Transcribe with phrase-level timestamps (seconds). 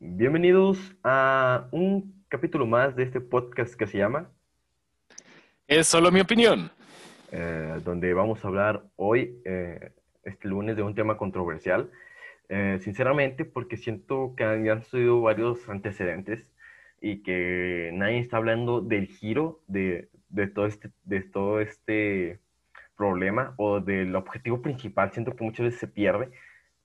[0.00, 4.30] Bienvenidos a un capítulo más de este podcast que se llama
[5.66, 6.70] Es solo mi opinión.
[7.32, 9.92] eh, donde vamos a hablar hoy, eh,
[10.24, 11.90] este lunes, de un tema controversial.
[12.48, 16.46] Eh, sinceramente, porque siento que han, han sucedido varios antecedentes
[17.00, 22.40] y que nadie está hablando del giro de, de todo este, de todo este
[22.96, 25.12] problema o del objetivo principal.
[25.12, 26.30] Siento que muchas veces se pierde.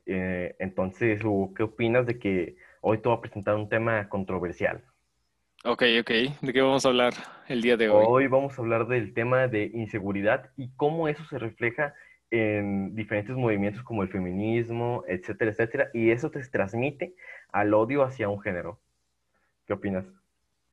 [0.06, 1.22] Eh, entonces,
[1.56, 4.84] ¿qué opinas de que hoy te voy a presentar un tema controversial?
[5.64, 6.12] Ok, ok.
[6.42, 7.14] ¿De qué vamos a hablar
[7.48, 8.06] el día de hoy?
[8.06, 11.94] Hoy vamos a hablar del tema de inseguridad y cómo eso se refleja
[12.30, 17.16] en diferentes movimientos como el feminismo, etcétera, etcétera, y eso te transmite
[17.54, 18.82] al odio hacia un género.
[19.66, 20.06] ¿Qué opinas?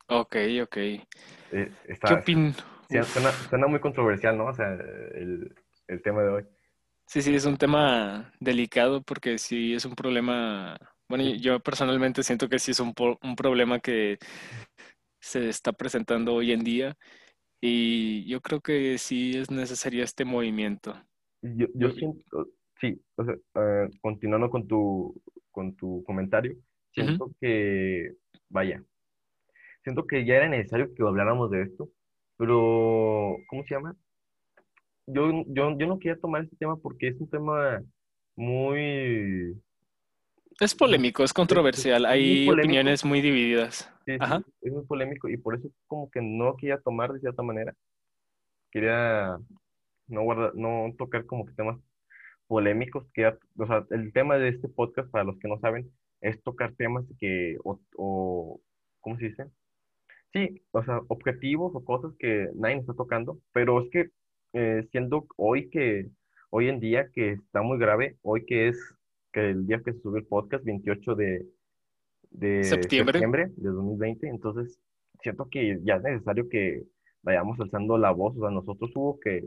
[0.09, 0.77] Ok, ok.
[0.77, 1.05] Eh,
[1.53, 2.53] ¿Qué está, opin?
[2.89, 4.47] sí, suena, suena muy controversial, ¿no?
[4.47, 5.55] O sea, el,
[5.87, 6.45] el tema de hoy.
[7.07, 10.77] Sí, sí, es un tema delicado porque sí es un problema.
[11.11, 14.17] Bueno, yo personalmente siento que sí es un, un problema que
[15.21, 16.97] se está presentando hoy en día
[17.61, 20.95] y yo creo que sí es necesario este movimiento.
[21.43, 22.47] Yo, yo siento,
[22.81, 26.55] sí, o sea, eh, continuando con tu, con tu comentario,
[26.95, 28.13] siento que,
[28.49, 28.81] vaya,
[29.83, 31.91] siento que ya era necesario que habláramos de esto,
[32.37, 33.97] pero, ¿cómo se llama?
[35.07, 37.83] Yo, yo, yo no quería tomar este tema porque es un tema
[38.37, 39.61] muy,
[40.61, 42.53] Es polémico, es controversial, hay polémico.
[42.67, 43.91] opiniones muy divididas.
[44.19, 44.43] Ajá.
[44.61, 47.75] es muy polémico y por eso como que no quería tomar de cierta manera.
[48.71, 49.39] Quería
[50.09, 51.79] no guardar, no tocar como que temas
[52.47, 56.43] polémicos, que, o sea, el tema de este podcast, para los que no saben, es
[56.43, 58.61] tocar temas que, o, o
[59.01, 59.47] ¿cómo se dice?
[60.33, 64.11] Sí, o sea, objetivos o cosas que nadie está tocando, pero es que
[64.53, 66.09] eh, siendo hoy que,
[66.51, 68.77] hoy en día que está muy grave, hoy que es
[69.33, 71.47] que el día que se el podcast, 28 de,
[72.31, 73.13] de Septiembre.
[73.19, 74.81] septiembre de 2020, entonces
[75.23, 76.85] siento que ya es necesario que
[77.23, 79.45] vayamos alzando la voz, o sea, nosotros hubo que,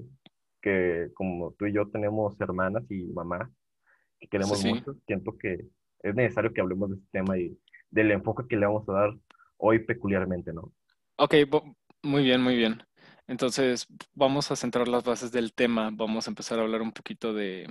[0.62, 3.50] que como tú y yo tenemos hermanas y mamás
[4.20, 4.74] que queremos Sí, sí.
[4.74, 5.66] mucho, siento que
[6.00, 7.58] es necesario que hablemos de este tema y
[7.90, 9.14] del enfoque que le vamos a dar
[9.58, 10.72] hoy peculiarmente, ¿no?
[11.18, 11.36] Ok,
[12.02, 12.84] muy bien, muy bien.
[13.28, 15.90] Entonces, vamos a centrar las bases del tema.
[15.94, 17.68] Vamos a empezar a hablar un poquito de,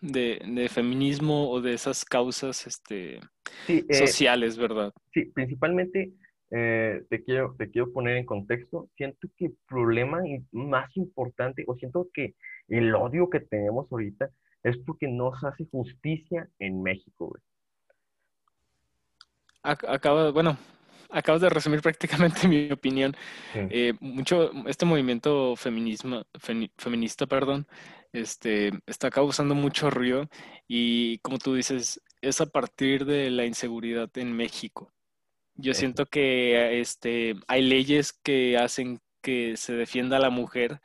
[0.00, 3.20] de, de feminismo o de esas causas este,
[3.66, 4.92] Sí, eh, sociales, ¿verdad?
[5.12, 6.12] sí, principalmente
[6.50, 8.88] eh, te quiero, te quiero poner en contexto.
[8.96, 10.20] Siento que el problema
[10.52, 12.34] más importante, o siento que
[12.68, 14.30] el odio que tenemos ahorita
[14.62, 17.42] es porque no se hace justicia en México, güey.
[19.62, 20.58] Acaba, bueno,
[21.10, 23.16] acabas de resumir prácticamente mi opinión.
[23.52, 23.60] Sí.
[23.70, 26.24] Eh, mucho, este movimiento feminismo,
[26.76, 27.66] feminista, perdón,
[28.14, 30.28] este, está causando mucho ruido
[30.68, 34.92] y como tú dices, es a partir de la inseguridad en México.
[35.56, 40.80] Yo siento que este, hay leyes que hacen que se defienda a la mujer,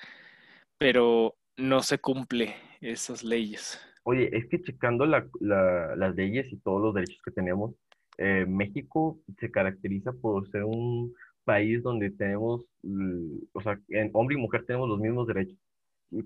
[0.78, 3.79] pero no se cumple esas leyes.
[4.03, 7.73] Oye, es que checando la- la- las leyes y todos los derechos que tenemos,
[8.17, 11.13] eh, México se caracteriza por ser un
[11.44, 12.63] país donde tenemos,
[13.53, 15.57] o sea, en hombre y mujer tenemos los mismos derechos,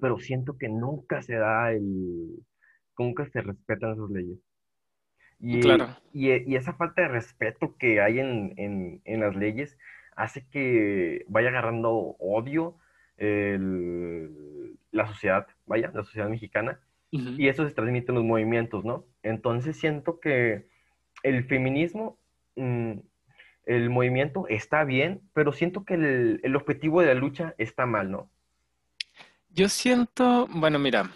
[0.02, 2.44] pero siento que nunca se da el,
[2.98, 4.40] nunca se respetan esas leyes.
[5.40, 5.88] Y, Claro.
[6.14, 9.78] y, y esa falta de respeto que hay en, en, en las leyes
[10.16, 12.76] hace que vaya agarrando odio
[13.18, 16.80] el- la sociedad, vaya, la sociedad mexicana
[17.12, 17.30] Ujú.
[17.38, 19.06] y eso se transmite en los movimientos, ¿no?
[19.24, 20.68] Entonces siento que
[21.24, 22.18] el feminismo,
[22.56, 22.94] mm,
[23.66, 28.12] el movimiento está bien, pero siento que el, el objetivo de la lucha está mal,
[28.12, 28.30] ¿no?
[29.54, 31.12] Yo siento, bueno, mira,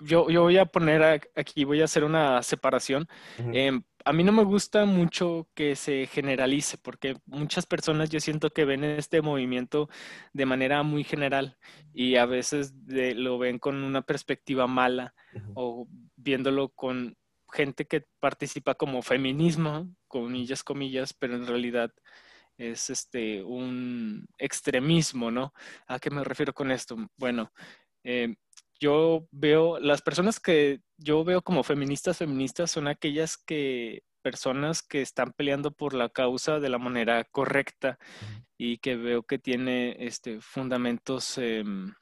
[0.00, 3.08] yo, yo voy a poner a- aquí, voy a hacer una separación.
[3.52, 8.50] Em, a mí no me gusta mucho que se generalice, porque muchas personas yo siento
[8.50, 9.88] que ven este movimiento
[10.32, 11.56] de manera muy general
[11.94, 15.14] y a veces de- lo ven con una perspectiva mala
[15.54, 17.16] o viéndolo con
[17.52, 21.90] gente que participa como feminismo, comillas, comillas, pero en realidad
[22.58, 25.52] es este un extremismo, ¿no?
[25.86, 26.96] ¿A qué me refiero con esto?
[27.16, 27.52] Bueno,
[28.04, 28.34] eh,
[28.80, 35.02] yo veo, las personas que yo veo como feministas, feministas son aquellas que personas que
[35.02, 37.98] están peleando por la causa de la manera correcta
[38.56, 41.92] y que veo que tiene este fundamentos em,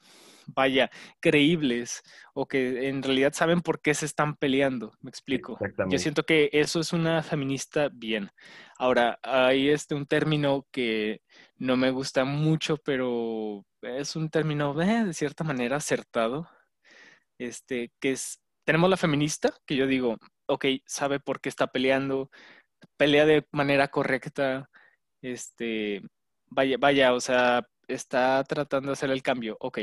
[0.54, 0.90] vaya,
[1.20, 2.02] creíbles
[2.34, 4.92] o que en realidad saben por qué se están peleando.
[5.00, 5.58] Me explico.
[5.88, 8.30] Yo siento que eso es una feminista bien.
[8.78, 11.22] Ahora, hay este un término que
[11.56, 16.48] no me gusta mucho, pero es un término eh, de cierta manera acertado.
[17.38, 20.16] Este, que es, tenemos la feminista, que yo digo,
[20.46, 22.30] ok, sabe por qué está peleando,
[22.96, 24.68] pelea de manera correcta,
[25.22, 26.02] este,
[26.46, 29.80] vaya, vaya, o sea, está tratando de hacer el cambio, ok.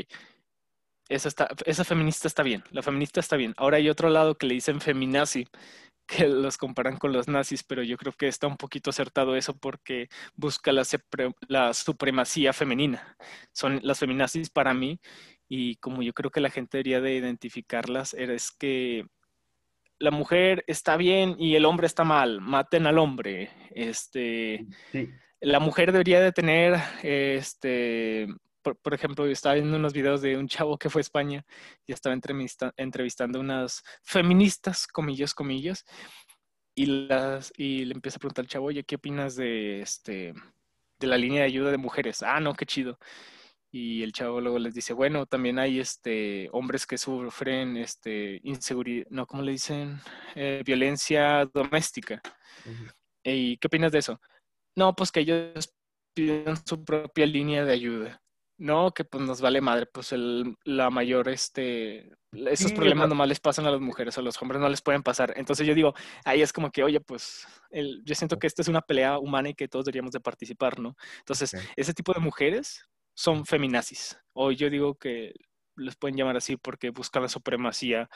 [1.10, 3.54] Esa, está, esa feminista está bien, la feminista está bien.
[3.58, 5.48] Ahora hay otro lado que le dicen feminazi,
[6.08, 9.58] que los comparan con los nazis, pero yo creo que está un poquito acertado eso
[9.58, 10.84] porque busca la,
[11.48, 13.18] la supremacía femenina.
[13.52, 15.00] Son las feminazis para mí
[15.50, 19.06] y como yo creo que la gente debería de identificarlas, es que
[20.00, 23.50] la mujer está bien y el hombre está mal, maten al hombre.
[23.72, 24.66] Este,
[25.42, 28.28] La mujer debería de tener, este,
[28.62, 31.46] por, ejemplo, yo estaba viendo unos videos de un chavo que fue a España
[31.86, 32.16] y estaba
[32.78, 35.86] entrevistando unas feministas, comillas, comillas,
[36.76, 40.34] y, las, y le empieza a preguntar al chavo, oye, ¿qué opinas de, este,
[41.00, 42.24] de la línea de ayuda de mujeres?
[42.24, 42.98] Ah, no, qué chido.
[43.72, 49.06] Y el chavo luego les dice, bueno, también hay este, hombres que sufren este, inseguridad,
[49.10, 50.00] no, ¿cómo le dicen?
[50.36, 52.22] Eh, violencia doméstica.
[53.24, 54.20] ¿Y qué opinas de eso?
[54.76, 55.76] No, pues que ellos
[56.14, 58.22] piden su propia línea de ayuda.
[58.60, 63.40] No, que pues nos vale madre, pues el, la mayor, este, esos problemas nomás les
[63.40, 65.34] pasan a las mujeres, a los hombres no les pueden pasar.
[65.38, 65.94] Entonces yo digo,
[66.26, 69.48] ahí es como que, oye, pues el, yo siento que esta es una pelea humana
[69.48, 70.98] y que todos deberíamos de participar, ¿no?
[71.20, 75.34] Entonces, ese tipo de mujeres son feminazis, o yo digo que
[75.78, 78.10] les pueden llamar así porque buscan la supremacía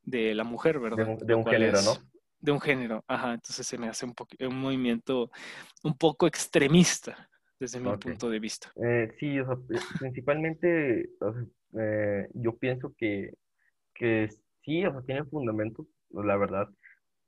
[0.00, 1.18] de la mujer, ¿verdad?
[1.18, 1.98] De un, género, ¿no?
[2.38, 4.14] De un género, ajá, entonces se me hace un,
[4.48, 5.30] un movimiento
[5.82, 7.29] un poco extremista
[7.60, 8.72] desde mi punto de vista.
[8.82, 11.10] Eh, sí, o sea, principalmente
[11.78, 13.34] eh, yo pienso que,
[13.94, 14.30] que
[14.64, 16.68] sí, o sea, tiene fundamentos, la verdad,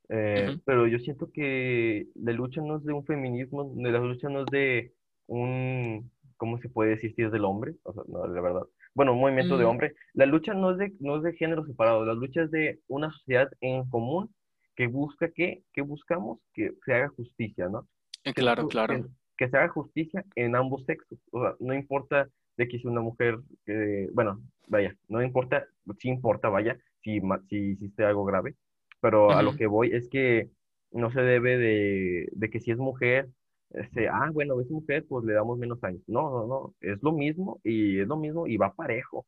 [0.09, 4.41] eh, pero yo siento que la lucha no es de un feminismo, la lucha no
[4.41, 4.95] es de
[5.27, 7.75] un, ¿cómo se puede decir si es del hombre?
[7.83, 8.63] O sea, no, la verdad.
[8.95, 9.69] Bueno, un movimiento de mm.
[9.69, 9.95] hombre.
[10.13, 13.11] La lucha no es de, no es de género separado, la lucha es de una
[13.13, 14.35] sociedad en común
[14.77, 17.87] que busca que, que buscamos que se haga justicia, ¿no?
[18.35, 19.07] Claro, claro
[19.43, 21.19] que se haga justicia en ambos sexos.
[21.33, 25.67] O sea, no importa de que sea una mujer, que, bueno, vaya, no importa,
[25.99, 28.55] sí importa, vaya, si, si hiciste algo grave,
[29.01, 30.49] pero a lo que voy es que
[30.93, 33.31] no se debe de, de que si es mujer,
[33.71, 36.03] este, ah, bueno, es mujer, pues le damos menos años.
[36.07, 39.27] No, no, no, es lo mismo y es lo mismo y va parejo.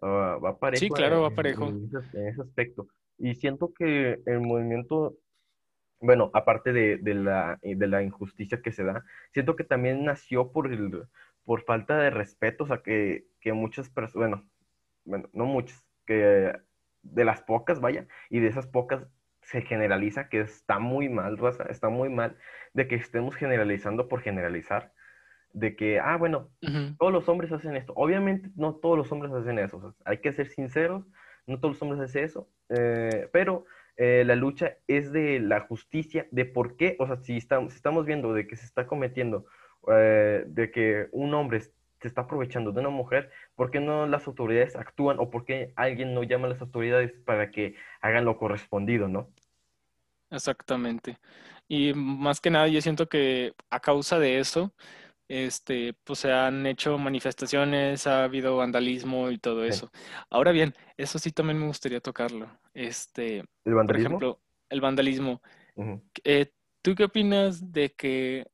[0.00, 0.78] Uh, va parejo.
[0.78, 1.66] Sí, claro, va parejo.
[1.66, 2.86] En ese, en ese, aspecto.
[3.18, 5.16] Y siento que el movimiento
[6.00, 10.04] bueno, aparte de, de, la, eh, de la injusticia que se da, siento que también
[10.04, 11.04] nació por, el,
[11.44, 14.48] por falta de respeto, o sea, que, que muchas personas, bueno,
[15.04, 16.52] bueno, no muchas, que
[17.02, 19.06] de las pocas, vaya, y de esas pocas
[19.42, 22.36] se generaliza, que está muy mal, Rosa, está muy mal
[22.74, 24.92] de que estemos generalizando por generalizar,
[25.52, 26.50] de que, ah, bueno,
[26.98, 27.92] todos los hombres hacen esto.
[27.96, 31.06] Obviamente no todos los hombres hacen eso, hay que ser sinceros,
[31.46, 33.66] no todos los hombres hacen eso, eh, pero
[33.96, 38.04] eh, la lucha es de la justicia, de por qué, o sea, si estamos, estamos
[38.04, 39.46] viendo de que se está cometiendo,
[39.88, 44.26] eh, de que un hombre se está aprovechando de una mujer, ¿por qué no las
[44.26, 48.36] autoridades actúan o por qué alguien no llama a las autoridades para que hagan lo
[48.36, 49.30] correspondido, ¿no?
[50.30, 51.18] Exactamente.
[51.68, 54.72] Y más que nada, yo siento que a causa de eso,
[55.28, 59.90] este, pues se han hecho manifestaciones, ha habido vandalismo y todo eso.
[60.30, 62.48] Ahora bien, eso sí también me gustaría tocarlo.
[62.74, 64.18] Este, ¿El vandalismo?
[64.18, 65.42] Por ejemplo, el vandalismo.
[66.24, 66.52] Eh,
[66.82, 68.46] ¿Tú qué opinas de que,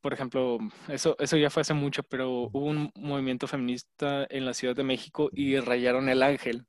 [0.00, 0.58] por ejemplo,
[0.88, 4.84] eso, eso ya fue hace mucho, pero hubo un movimiento feminista en la Ciudad de
[4.84, 6.66] México y rayaron el ángel?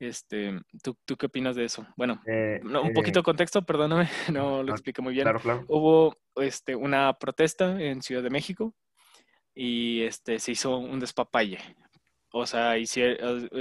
[0.00, 1.86] Este, ¿tú, ¿tú, qué opinas de eso?
[1.94, 5.24] Bueno, eh, un eh, poquito de contexto, perdóname, no lo explico muy bien.
[5.24, 5.64] Claro, claro.
[5.68, 8.74] Hubo este, una protesta en Ciudad de México
[9.54, 11.58] y este, se hizo un despapalle.
[12.32, 12.74] O sea,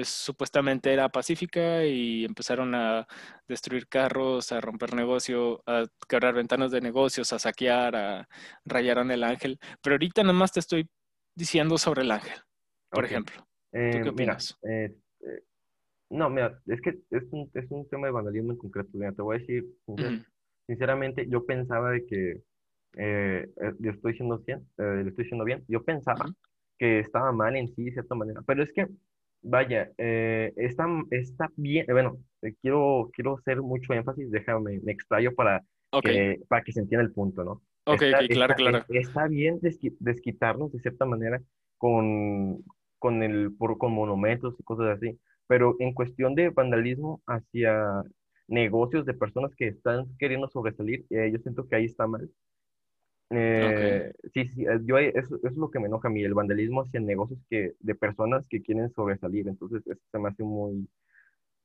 [0.04, 3.08] supuestamente era pacífica y empezaron a
[3.48, 8.30] destruir carros, a romper negocio, a quebrar ventanas de negocios, a saquear, a
[8.66, 9.60] rayaron el ángel.
[9.82, 10.88] Pero ahorita nomás te estoy
[11.36, 12.40] diciendo sobre el ángel,
[12.92, 13.42] por ejemplo.
[13.72, 14.58] ¿Tú qué eh, opinas?
[16.10, 18.90] No, mira, es que es un, es un tema de vandalismo en concreto.
[18.94, 19.66] Mira, te voy a decir,
[20.66, 22.42] sinceramente, yo pensaba de que,
[22.98, 26.26] eh, eh yo estoy diciendo bien, eh, estoy diciendo bien, yo pensaba
[26.78, 28.88] que estaba mal en sí, de cierta manera, pero es que,
[29.44, 32.18] vaya, eh, está, está bien, bueno,
[32.62, 35.64] quiero, quiero hacer mucho énfasis, déjame, me extrayo para,
[36.02, 37.62] que, para que se entienda el punto, ¿no?
[37.86, 38.86] Ok, claro, claro.
[38.90, 41.42] Está bien desquitarnos de cierta manera
[41.78, 42.64] con,
[42.98, 45.18] con, el, por, con monumentos y cosas así,
[45.50, 48.04] pero en cuestión de vandalismo hacia
[48.48, 52.30] negocios de personas que están queriendo sobresalir, eh, yo siento que ahí está mal.
[53.32, 56.82] Eh, sí, sí, eh, yo, eso, es lo que me enoja a mí, el vandalismo
[56.84, 59.48] hacia negocios que, de personas que quieren sobresalir.
[59.48, 60.88] Entonces, eso se me hace muy,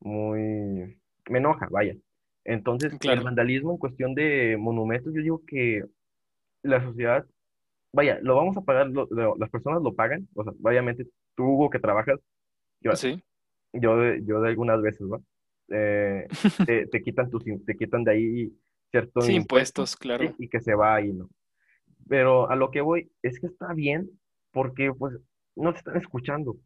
[0.01, 0.99] muy,
[1.31, 1.95] me enoja, vaya.
[2.45, 3.25] Entonces, el Claro.
[3.25, 5.85] vandalismo en cuestión de monumentos, yo digo que
[6.63, 7.27] la sociedad,
[7.93, 11.45] vaya, lo vamos a pagar, lo- lo- las personas lo pagan, o sea, obviamente tú,
[11.45, 12.21] Hugo, que trabajas,
[12.81, 13.23] yo, Sí.
[13.75, 15.21] Yo, de- yo de algunas veces, ¿va?
[15.69, 16.27] Eh,
[16.67, 18.53] te, te quitan tus, te quitan de ahí
[18.91, 20.35] cierto Sí, impuesto, impuestos, claro.
[20.39, 21.29] Y que se va ahí, ¿no?
[22.09, 24.11] Pero a lo que voy es que está bien
[24.53, 25.17] porque, pues,
[25.57, 26.57] no te están escuchando.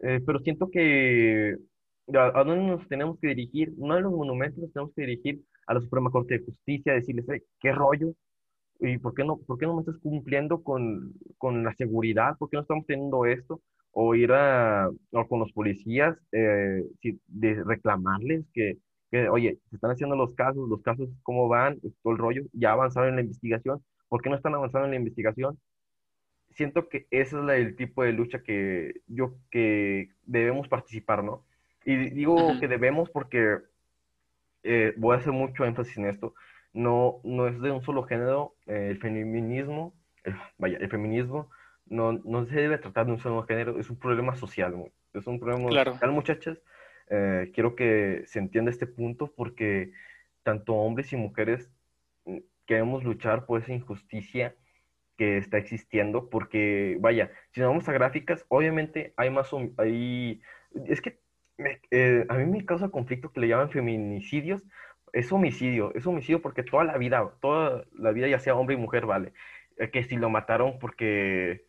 [0.00, 1.56] Eh, pero siento que
[2.14, 5.40] a, a dónde nos tenemos que dirigir, no a los monumentos, nos tenemos que dirigir
[5.66, 8.14] a la Suprema Corte de Justicia, decirles, "Ey, ¿qué rollo?
[8.80, 12.36] ¿Y por qué no, por qué no me estás cumpliendo con, con la seguridad?
[12.38, 13.60] ¿Por qué no estamos teniendo esto?
[13.92, 18.78] O ir a, o con los policías, eh, si- de reclamarles que,
[19.10, 21.80] que, oye, se están haciendo los casos, los casos, ¿cómo van?
[22.02, 24.96] Todo el rollo, ya avanzaron en la investigación, ¿por qué no están avanzando en la
[24.98, 25.58] investigación?
[26.50, 31.44] siento que ese es la- el tipo de lucha que yo que debemos participar, ¿no?
[31.84, 32.58] Y digo Ujú.
[32.58, 33.58] que debemos porque
[34.62, 36.34] eh, voy a hacer mucho énfasis en esto.
[36.72, 38.54] No, no es de un solo género.
[38.66, 41.50] eh, el feminismo, eh, vaya, el feminismo
[41.90, 43.78] no, no se debe tratar de un solo género.
[43.78, 44.74] Es un problema social.
[45.14, 45.92] Es un problema Claro.
[45.92, 46.62] social, muchachas.
[47.10, 49.92] Eh, quiero que se entienda este punto porque
[50.42, 51.70] tanto hombres y mujeres
[52.26, 54.54] mm, queremos luchar por esa injusticia
[55.16, 60.40] que está existiendo, porque, vaya, si nos vamos a gráficas, obviamente hay más, hay,
[60.86, 61.20] es que
[61.56, 64.62] me- eh, a mí me causa conflicto que le llaman feminicidios,
[65.12, 68.78] es homicidio, es homicidio porque toda la vida, toda la vida, ya sea hombre y
[68.78, 69.32] mujer, vale,
[69.78, 71.66] Eh, que si lo mataron porque,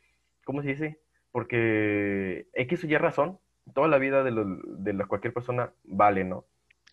[0.49, 0.99] ¿cómo se dice?
[1.31, 3.39] Porque X o Y razón,
[3.75, 6.45] toda la vida de, lo- de la, cualquier persona vale, ¿no?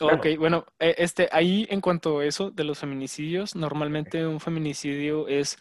[0.03, 4.41] Bueno, Ok, bueno, eh, este, ahí en cuanto a eso de los feminicidios, normalmente un
[4.41, 5.57] feminicidio es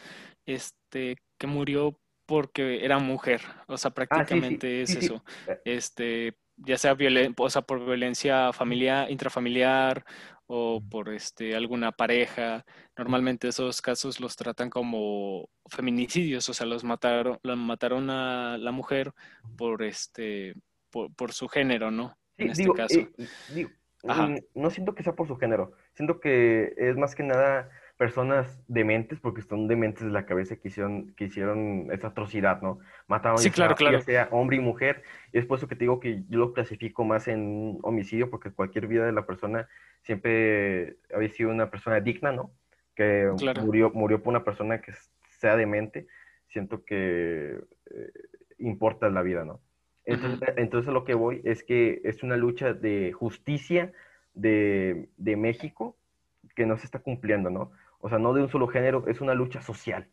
[0.45, 5.23] este que murió porque era mujer, o sea, ah, sí, sí, prácticamente es sí, eso,
[5.47, 10.03] eh, este, ya sea violen- o sea, por violencia familiar, intrafamiliar
[10.47, 12.65] o por este alguna pareja.
[12.97, 18.71] Normalmente esos casos los tratan como feminicidios, o sea, los mataron, la mataron a la
[18.71, 19.13] mujer
[19.57, 20.55] por este,
[20.91, 22.17] por, por su género, ¿no?
[22.37, 22.99] En Sí, este digo, caso.
[22.99, 23.09] eh,
[23.53, 23.69] digo,
[24.03, 28.61] mm, no siento que sea por su género, siento que es más que nada personas
[28.67, 32.79] dementes, porque son dementes de la cabeza que hicieron, que hicieron esa atrocidad, ¿no?
[33.07, 34.01] Mataron Sí, ya claro, sea, ya claro.
[34.01, 37.05] sea hombre y mujer, y es por eso que te digo que yo lo clasifico
[37.05, 39.67] más en homicidio, porque cualquier vida de la persona
[40.01, 42.51] siempre había sido una persona digna, ¿no?
[42.95, 43.63] Que Claro.
[43.63, 44.93] murió, murió por una persona que
[45.39, 46.07] sea demente,
[46.49, 47.57] siento que
[47.91, 48.11] eh,
[48.57, 49.61] importa la vida, ¿no?
[50.05, 50.59] Entonces, Ujú.
[50.59, 53.93] entonces lo que voy es que es una lucha de justicia
[54.33, 55.97] de, de México
[56.55, 57.71] que no se está cumpliendo, ¿no?
[58.05, 60.07] O sea, no de un solo género, es una lucha social.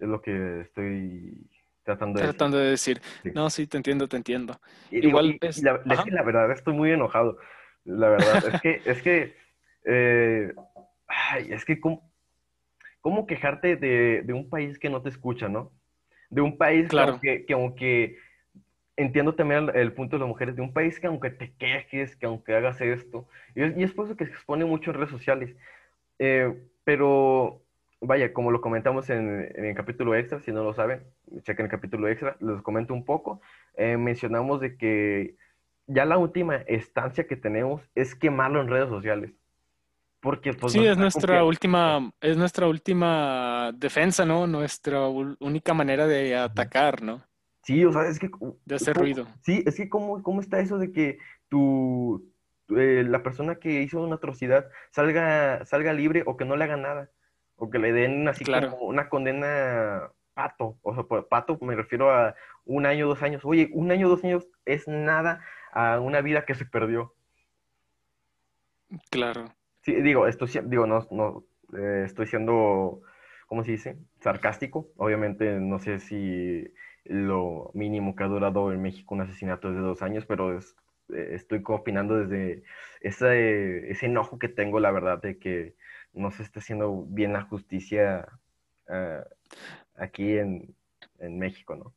[0.00, 1.48] Es lo que estoy
[1.84, 2.36] tratando de decir.
[2.36, 3.30] Tratando de decir, Sí.
[3.32, 4.60] no, sí, te entiendo, te entiendo.
[4.90, 7.38] Y Igual y, es, la, la- es ajá, que la verdad estoy muy enojado.
[7.84, 9.36] La verdad, es que, es que,
[9.84, 10.52] eh,
[11.06, 12.10] ay, es que, ¿cómo,
[13.00, 15.70] cómo quejarte de, de un país que no te escucha, ¿no?
[16.30, 18.18] De un país que claro, aunque, que aunque
[18.96, 22.16] entiendo también el, el punto de las mujeres, de un país que aunque te quejes,
[22.16, 24.96] que aunque hagas esto, y es, y es por eso que se expone mucho en
[24.96, 25.56] redes sociales,
[26.18, 26.52] eh,
[26.88, 27.60] pero
[28.00, 31.02] vaya, como lo comentamos en, en el capítulo extra, si no lo saben,
[31.42, 33.42] chequen el capítulo extra, les comento un poco,
[33.76, 35.34] eh, mencionamos de que
[35.86, 39.32] ya la última estancia que tenemos es quemarlo en redes sociales,
[40.20, 44.46] porque pues sí, es nuestra última, es nuestra última defensa, ¿no?
[44.46, 47.20] Nuestra única manera de atacar, ¿no?
[47.64, 48.30] Sí, o sea, es que,
[48.64, 49.26] De hacer ¿cómo- ruido.
[49.42, 51.18] sí, es que cómo, cómo está eso de que
[51.50, 52.24] tu,
[52.76, 56.76] eh, la persona que hizo una atrocidad salga, salga libre o que no le haga
[56.76, 57.10] nada,
[57.56, 61.74] o que le den así Claro, como una condena pato, o sea, por pato me
[61.76, 62.34] refiero a
[62.64, 66.54] un año, dos años, oye, un año, dos años es nada a una vida que
[66.54, 67.14] se perdió.
[69.10, 69.54] claro.
[69.82, 71.44] Sí, digo, estoy, si- digo, no, no,
[71.78, 73.02] eh, estoy siendo,
[73.46, 73.98] ¿cómo se dice?
[74.20, 74.88] Sarcástico.
[74.96, 76.64] Obviamente, no sé si
[77.04, 80.76] lo mínimo que ha durado en México un asesinato es de dos años, pero es-
[81.10, 82.62] estoy opinando desde
[83.00, 85.74] ese, ese enojo que tengo, la verdad, de que
[86.12, 88.28] no se está haciendo bien la justicia
[88.88, 89.24] ah,
[89.96, 90.74] aquí en,
[91.18, 91.94] en México, ¿no?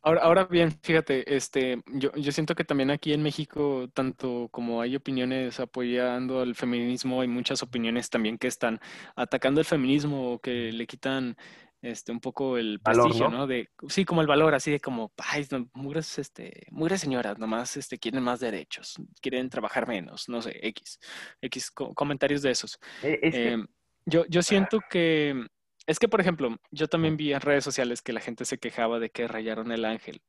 [0.00, 4.80] Ahora, ahora bien, fíjate, este, yo, yo siento que también aquí en México, tanto como
[4.80, 8.80] hay opiniones apoyando al feminismo, hay muchas opiniones también que están
[9.16, 11.36] atacando el feminismo o que le quitan
[11.82, 13.38] este un poco el Valor, prestigio, ¿no?
[13.38, 13.46] ¿no?
[13.46, 17.76] De, sí, como el valor, así de como, ay, no, mugres, este, mugres señoras, nomás
[17.76, 20.98] este, quieren más derechos, quieren trabajar menos, no sé, X,
[21.40, 22.78] X co- comentarios de esos.
[23.02, 23.66] Es que, Em,
[24.06, 25.46] yo, yo siento que,
[25.86, 28.98] es que, por ejemplo, yo también vi en redes sociales que la gente se quejaba
[28.98, 30.20] de que rayaron el ángel.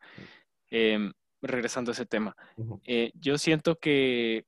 [0.70, 2.36] Em, regresando a ese tema,
[2.86, 4.46] eh, yo siento que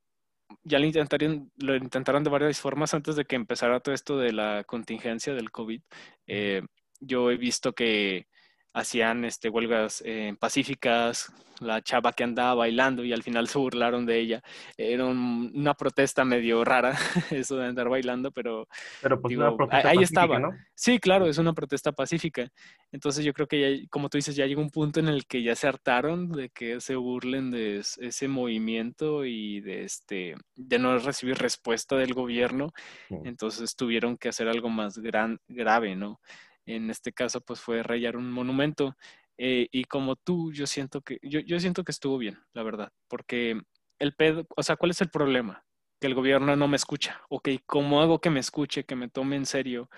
[0.64, 4.34] ya lo intentaron, lo intentaron de varias formas antes de que empezara todo esto de
[4.34, 5.82] la contingencia del COVID.
[6.28, 6.62] Eh,
[7.02, 8.28] yo he visto que
[8.74, 14.06] hacían este, huelgas eh, pacíficas, la chava que andaba bailando y al final se burlaron
[14.06, 14.42] de ella.
[14.78, 16.98] Era una protesta medio rara
[17.32, 18.68] eso de andar bailando, pero,
[19.02, 20.40] pero pues una protesta ahí pacífica, estaba.
[20.40, 20.50] ¿no?
[20.74, 22.50] Sí, claro, es una protesta pacífica.
[22.92, 25.44] Entonces yo creo que ya, como tú dices, ya llegó un punto en el que
[25.44, 30.98] ya se hartaron de que se burlen de ese movimiento y de este de no
[30.98, 32.72] recibir respuesta del gobierno.
[33.10, 36.20] Entonces tuvieron que hacer algo más gran, grave, ¿no?
[36.66, 38.96] En este caso, pues fue rayar un monumento.
[39.38, 42.92] Eh, y como tú, yo siento que, yo, yo siento que estuvo bien, la verdad,
[43.08, 43.60] porque
[44.00, 45.66] el pedo, o sea, ¿cuál es el problema?
[46.00, 47.22] Que el gobierno no me escucha.
[47.30, 49.90] Ok, ¿cómo hago que me escuche, que me tome en serio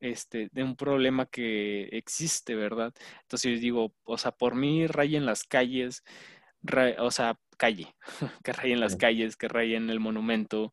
[0.00, 2.92] este, de un problema que existe, verdad?
[3.22, 6.04] Entonces yo digo, o sea, por mí rayen las calles,
[6.98, 7.94] o sea, calle,
[8.44, 10.72] que rayen las calles, que rayen el monumento,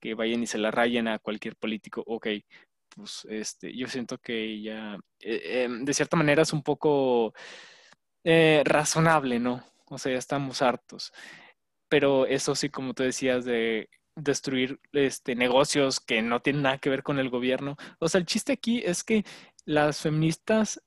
[0.00, 2.28] que vayan y se la rayen a cualquier político, ok,
[3.28, 7.32] este, yo siento que ya, eh, em, de cierta manera es un poco
[8.24, 9.64] eh, razonable, ¿no?
[9.86, 11.12] O sea, ya estamos hartos.
[11.88, 16.90] Pero eso sí, como tú decías, de destruir este, negocios que no tienen nada que
[16.90, 17.76] ver con el gobierno.
[18.00, 19.24] O sea, el chiste aquí es que
[19.64, 20.82] las feministas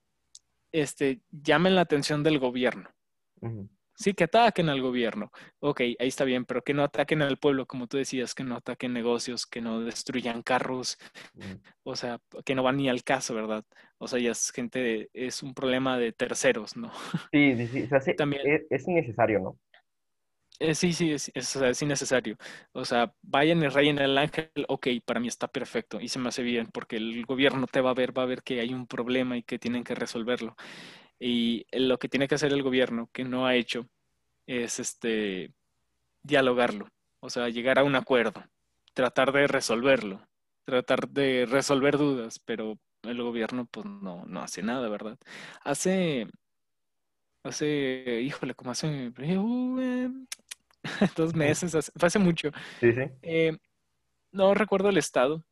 [0.71, 2.89] este, llamen la atención del gobierno.
[3.95, 5.31] Sí, que ataquen al gobierno.
[5.59, 8.55] Ok, ahí está bien, pero que no ataquen al pueblo, como tú decías, que no
[8.55, 10.97] ataquen negocios, que no destruyan carros,
[11.83, 13.63] o sea, que no van ni al caso, ¿verdad?
[13.97, 16.91] O sea, ya es gente, es un problema de terceros, ¿no?
[17.31, 17.83] Sí, sí, sí.
[17.83, 19.59] O sea, También, es, es, innecesario, ¿no?
[20.59, 22.37] Eh, sí, sí, es, es, es, innecesario.
[22.71, 26.29] O sea, vayan y rayen el ángel, ok, para mí está perfecto y se me
[26.29, 28.85] hace bien porque el gobierno te va a ver, va a ver que hay un
[28.85, 30.55] problema y que tienen que resolverlo.
[31.23, 33.87] Y lo que tiene que hacer el gobierno, que no ha hecho,
[34.47, 35.53] es este
[36.23, 36.87] dialogarlo,
[37.19, 38.43] o sea, llegar a un acuerdo,
[38.95, 40.27] tratar de resolverlo,
[40.65, 45.15] tratar de resolver dudas, pero el gobierno pues no, no hace nada, ¿verdad?
[45.63, 46.27] Hace,
[47.43, 50.25] hace, híjole, como hace uh,
[51.15, 52.49] dos meses, hace, hace mucho.
[52.79, 53.01] Sí, sí.
[53.21, 53.57] Eh,
[54.31, 55.43] no recuerdo el estado,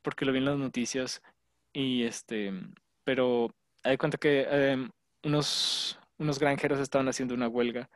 [0.00, 1.20] porque lo vi en las noticias,
[1.74, 2.50] y este,
[3.04, 3.50] pero
[3.82, 4.90] hay cuenta que em,
[5.24, 7.88] unos, unos granjeros estaban haciendo una huelga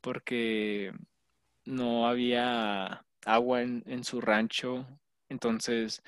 [0.00, 0.92] porque
[1.64, 4.86] no había agua en, su rancho.
[5.28, 6.02] Entonces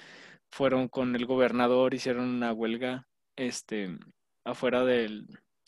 [0.51, 3.07] fueron con el gobernador, hicieron una huelga,
[3.37, 3.99] este,
[4.45, 5.27] afuera del,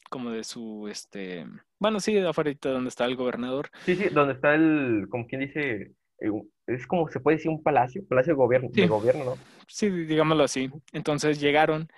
[0.09, 1.47] como de su, este,
[1.79, 3.71] bueno, sí, afuera de donde está el gobernador.
[3.85, 6.31] Sí, sí, donde está el, como quien dice, eh,
[6.66, 9.38] es como se puede decir un palacio, palacio de gobierno, de gobierno, ¿no?
[9.66, 10.71] Sí, digámoslo así.
[10.93, 11.88] Entonces llegaron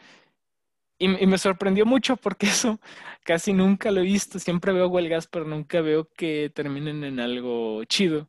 [1.04, 2.80] y, me sorprendió mucho porque eso
[3.24, 4.38] casi nunca lo he visto.
[4.38, 8.28] Siempre veo huelgas, pero nunca veo que terminen en algo chido.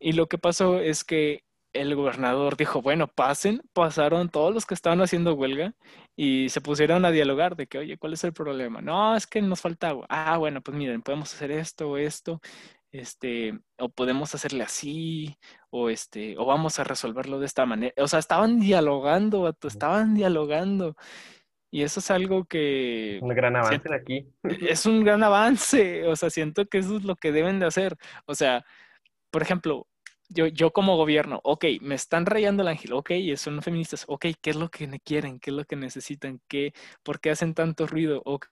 [0.00, 4.74] Y lo que pasó es que el gobernador dijo, bueno, pasen, pasaron todos los que
[4.74, 5.74] estaban haciendo huelga
[6.16, 8.80] y se pusieron a dialogar de que, oye, ¿cuál es el problema?
[8.80, 10.06] No, es que nos falta agua.
[10.08, 12.40] Ah, bueno, pues miren, podemos hacer esto o esto,
[12.92, 15.36] este, o podemos hacerle así,
[15.70, 17.94] o este, o vamos a resolverlo de esta manera.
[17.98, 20.96] O sea, estaban dialogando, estaban dialogando.
[21.70, 23.18] Y eso es algo que...
[23.20, 24.26] Un gran avance de aquí.
[24.72, 27.96] Es un gran avance, o sea, siento que eso es lo que deben de hacer.
[28.26, 28.64] O sea,
[29.30, 29.86] por ejemplo,
[30.28, 34.50] yo, yo como gobierno, ok, me están rayando el ángel, ok, son feministas, ok, ¿qué
[34.50, 35.40] es lo que quieren?
[35.40, 36.40] ¿Qué es lo que necesitan?
[36.48, 38.22] ¿Qué, ¿Por qué hacen tanto ruido?
[38.24, 38.46] Ok,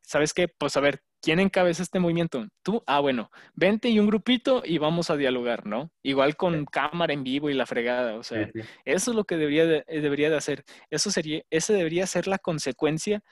[0.00, 0.48] ¿sabes qué?
[0.48, 2.46] Pues a ver, ¿quién encabeza este movimiento?
[2.62, 5.90] Tú, ah, bueno, vente y un grupito y vamos a dialogar, ¿no?
[6.02, 8.50] Igual con cámara en vivo y la fregada, o sea,
[8.84, 10.64] eso es lo que debería de, eh, debería de hacer.
[10.90, 13.22] Eso sería, esa debería ser la consecuencia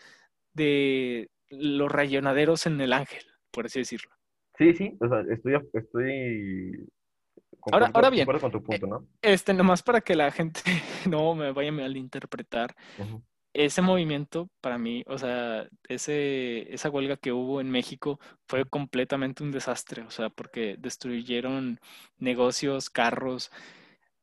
[0.55, 4.11] de los rayonaderos en el ángel, por así decirlo.
[4.57, 6.87] Sí, sí, o sea, estoy, estoy
[7.73, 9.07] ahora, ahora bien, con tu punto, ¿no?
[9.23, 10.61] este, nomás para que la gente
[11.09, 12.75] no me vaya a malinterpretar,
[13.53, 19.43] ese movimiento para mí, o sea, ese, esa huelga que hubo en México fue completamente
[19.43, 21.81] un desastre, o sea, porque destruyeron
[22.19, 23.51] negocios, carros,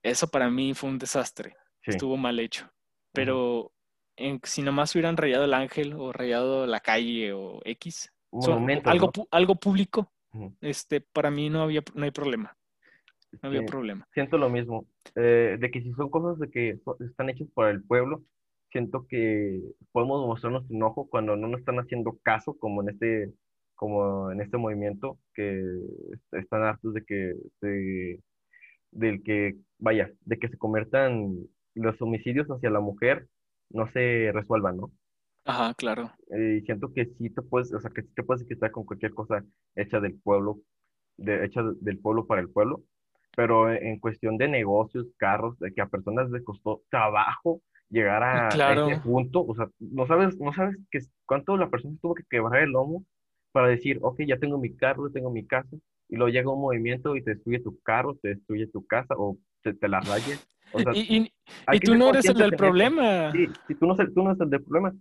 [0.01, 2.69] eso para mí fue un desastre, estuvo mal hecho,
[3.13, 3.71] pero
[4.15, 8.13] en, si nomás hubieran rayado el ángel o rayado la calle o X,
[8.85, 10.11] algo, algo público,
[10.61, 12.55] este, para mí no, había, no hay problema.
[13.41, 14.07] No había problema.
[14.13, 17.83] Siento lo mismo, eh, de que si son cosas de que están hechas por el
[17.83, 18.23] pueblo,
[18.71, 23.33] siento que podemos mostrar nuestro enojo cuando no nos están haciendo caso, como en este,
[23.75, 25.61] como en este movimiento, que
[26.33, 27.33] están hartos de que,
[28.91, 31.33] del que, vaya, de que se conviertan
[31.75, 33.27] los homicidios hacia la mujer,
[33.69, 34.91] no se resuelvan, ¿no?
[35.45, 36.11] Ajá, claro.
[36.29, 39.13] Y siento que sí te puedes, o sea, que sí te puedes quitar con cualquier
[39.13, 39.43] cosa
[39.75, 40.59] hecha del pueblo,
[41.17, 42.83] de, hecha del pueblo para el pueblo,
[43.35, 48.49] pero en cuestión de negocios, carros, de que a personas les costó trabajo llegar a,
[48.51, 48.87] a Claro.
[48.89, 52.63] ese punto, o sea, no sabes, no sabes que, cuánto la persona tuvo que quebrar
[52.63, 53.05] el lomo
[53.51, 55.75] para decir, ok, ya tengo mi carro, tengo mi casa,
[56.09, 59.37] y luego llega un movimiento y te destruye tu carro, te destruye tu casa o
[59.63, 60.37] te, te la raya.
[60.71, 63.31] O sea, Y, y- tú no eres el del problema.
[63.31, 64.93] Sí, sí, tú no, eres- tú no eres el del problema.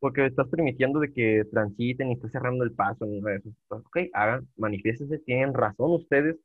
[0.00, 3.22] Porque, estás permitiendo de que transiten y estás cerrando el paso en.
[3.68, 6.36] Ok, hagan, manifiéstense, tienen razón ustedes,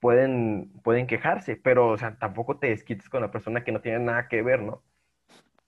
[0.00, 4.00] pueden, pueden quejarse, pero, o sea, tampoco te desquites con la persona que no tiene
[4.00, 4.84] nada que ver, ¿no?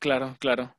[0.01, 0.75] Claro, claro.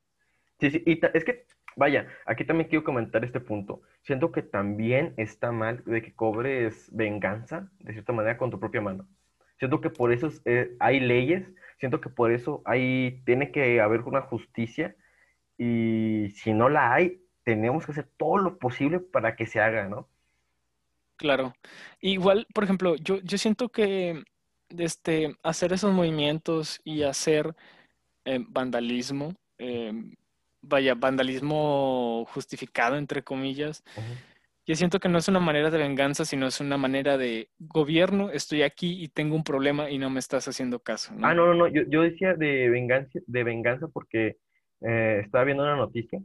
[0.59, 3.81] Sí, sí, y es que, vaya, aquí también quiero comentar este punto.
[4.03, 8.81] Siento que también está mal de que cobres venganza, de cierta manera, con tu propia
[8.81, 9.07] mano.
[9.57, 11.47] Siento que por eso es- eh, hay leyes,
[11.79, 14.95] siento que por eso hay, tiene que haber una justicia
[15.57, 19.87] y si no la hay, tenemos que hacer todo lo posible para que se haga,
[19.89, 20.09] ¿no?
[21.19, 21.53] Claro.
[21.99, 24.23] Igual, por ejemplo, yo, yo siento que
[24.69, 27.53] este, hacer esos movimientos y hacer
[28.23, 29.91] eh, vandalismo, eh,
[30.61, 33.83] vaya, vandalismo justificado, entre comillas,
[34.65, 38.29] yo siento que no es una manera de venganza, sino es una manera de gobierno,
[38.29, 41.47] estoy aquí y tengo un problema y no me estás haciendo caso, Ah, ¿no?
[41.47, 44.37] no, no, yo, yo decía de venganza, de venganza porque
[44.81, 46.21] eh, estaba viendo una noticia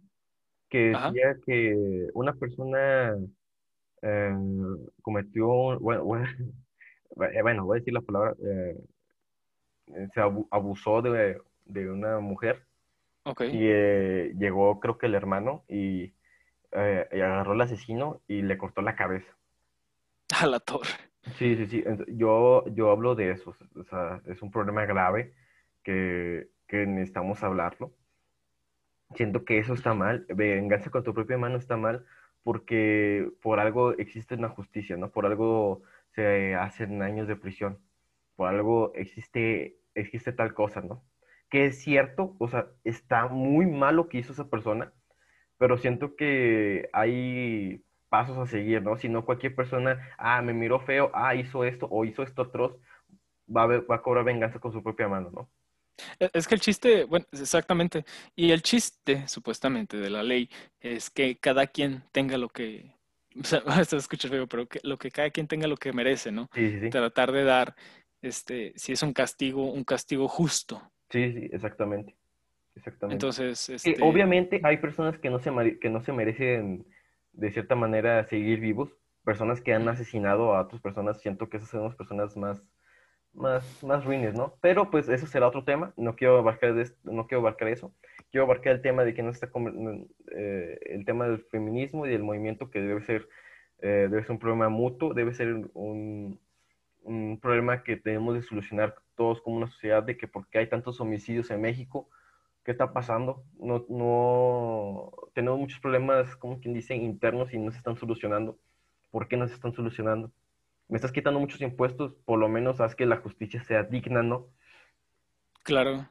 [0.70, 1.10] que Ajá.
[1.10, 3.16] decía que una persona
[4.04, 4.32] eh,
[5.02, 6.28] cometió, bueno, bueno,
[7.34, 8.76] eh, bueno, voy a decir la palabra, eh,
[9.88, 12.66] eh, se abu- abusó de, de una mujer
[13.24, 13.42] Ok.
[13.52, 16.04] y eh, llegó creo que el hermano y,
[16.74, 19.32] y agarró al asesino y le cortó la cabeza.
[20.42, 20.90] A la torre.
[21.38, 21.84] Sí, sí, sí.
[22.08, 23.56] Yo, yo hablo de eso.
[23.76, 25.34] O sea, es un problema grave
[25.82, 27.92] que, que necesitamos hablarlo.
[29.16, 30.26] Siento que eso está mal.
[30.28, 32.04] Venganza con tu propia mano está mal
[32.44, 35.12] porque por algo existe una justicia, ¿no?
[35.12, 37.80] Por algo se hacen años de prisión.
[38.36, 41.04] Por algo existe, existe tal cosa, ¿no?
[41.50, 44.92] Que es cierto, o sea, está muy mal lo que hizo esa persona,
[45.58, 48.96] pero siento que hay pasos a seguir, ¿no?
[48.98, 52.78] Si no, cualquier persona, ah, me miró feo, ah, hizo esto o hizo esto atroz,
[53.54, 55.50] va a, ver- va a cobrar venganza con su propia mano, ¿no?
[56.18, 58.04] E- Es que el chiste, bueno, exactamente.
[58.34, 60.48] Y el chiste, supuestamente, de la ley
[60.80, 62.92] es que cada quien tenga lo que,
[63.40, 65.92] o sea, esto se escucha feo, pero que lo que cada quien tenga lo que
[65.92, 66.48] merece, ¿no?
[66.54, 66.90] Sí, sí, sí.
[66.90, 67.74] Tratar de dar,
[68.22, 70.82] este, si es un castigo, un castigo justo.
[71.10, 72.16] Sí, sí, exactamente.
[72.74, 73.14] Exactamente.
[73.14, 76.86] Entonces, Que este, obviamente hay personas que no se, que no se merecen,
[77.32, 78.90] de cierta manera, seguir vivos.
[79.24, 82.62] Personas que han asesinado a otras personas, siento que esas son las personas más,
[83.34, 84.54] más, más ruines, ¿no?
[84.60, 85.92] Pero pues eso será otro tema.
[85.96, 87.92] No quiero abarcar, de no quiero abarcar eso.
[88.30, 89.48] Quiero abarcar el tema de que no está
[90.36, 93.28] eh, el tema del feminismo y del movimiento que debe ser,
[93.80, 96.40] eh, debe ser un problema mutuo, debe ser un,
[97.02, 100.68] un problema que tenemos de solucionar todos como una sociedad de que por qué hay
[100.68, 102.08] tantos homicidios en México,
[102.64, 107.78] qué está pasando, no, no, tenemos muchos problemas, como quien dice, internos y no se
[107.78, 108.58] están solucionando.
[109.10, 110.32] ¿Por qué no se están solucionando?
[110.94, 114.46] Me estás quitando muchos impuestos, por lo menos haz que la justicia sea digna, ¿no?
[115.64, 116.08] claro.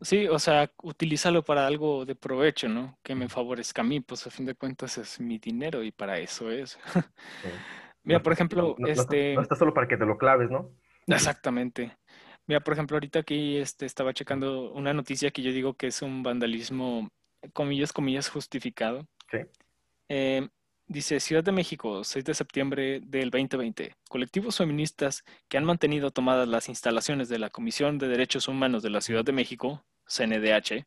[0.00, 2.98] Sí, o sea, utilízalo para algo de provecho, ¿no?
[3.02, 6.18] Que me favorezca a mí, pues a fin de cuentas es mi dinero y para
[6.18, 6.78] eso es.
[7.42, 7.48] Sí.
[8.04, 10.70] Mira, por ejemplo, no, este, no está solo para que te lo claves, ¿no?
[11.06, 11.94] exactamente.
[12.46, 16.00] Mira, por ejemplo, ahorita aquí este, estaba checando una noticia que yo digo que es
[16.00, 17.10] un vandalismo,
[17.52, 19.06] comillas, comillas, justificado.
[19.30, 19.40] Sí.
[20.08, 20.48] Eh,
[20.86, 23.94] dice, Ciudad de México, 6 de septiembre del 2020.
[24.08, 28.90] Colectivos feministas que han mantenido tomadas las instalaciones de la Comisión de Derechos Humanos de
[28.90, 30.86] la Ciudad de México, CNDH,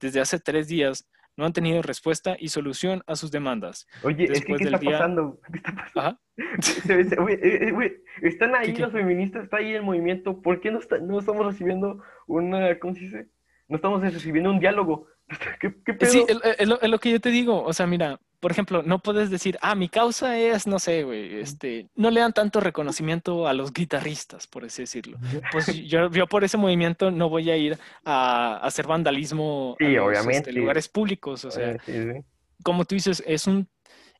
[0.00, 3.88] desde hace tres días no han tenido respuesta y solución a sus demandas.
[4.04, 5.40] Oye, es que Después ¿qué del está día- pasando?
[5.50, 6.00] ¿Qué está pasando?
[6.00, 6.20] Ajá.
[6.88, 8.82] Eh, eh, están ahí ¿Qué, qué?
[8.82, 10.40] los feministas, está ahí el movimiento.
[10.42, 13.28] ¿Por qué no, está- no estamos recibiendo una, ¿cómo se dice?
[13.68, 15.06] No estamos recibiendo un diálogo.
[15.60, 16.10] ¿Qué, qué pedo?
[16.10, 16.24] Sí,
[16.58, 17.62] es, lo, es lo que yo te digo.
[17.62, 21.40] O sea, mira, por ejemplo, no puedes decir, ah, mi causa es, no sé, güey,
[21.40, 25.18] este, no le dan tanto reconocimiento a los guitarristas, por así decirlo.
[25.50, 29.86] Pues yo, yo por ese movimiento no voy a ir a, a hacer vandalismo Sí,
[29.86, 30.50] a los obviamente.
[30.50, 31.44] este, lugares públicos.
[31.46, 32.20] O sea, Eh, sí, sí.
[32.62, 33.68] como tú dices, es un,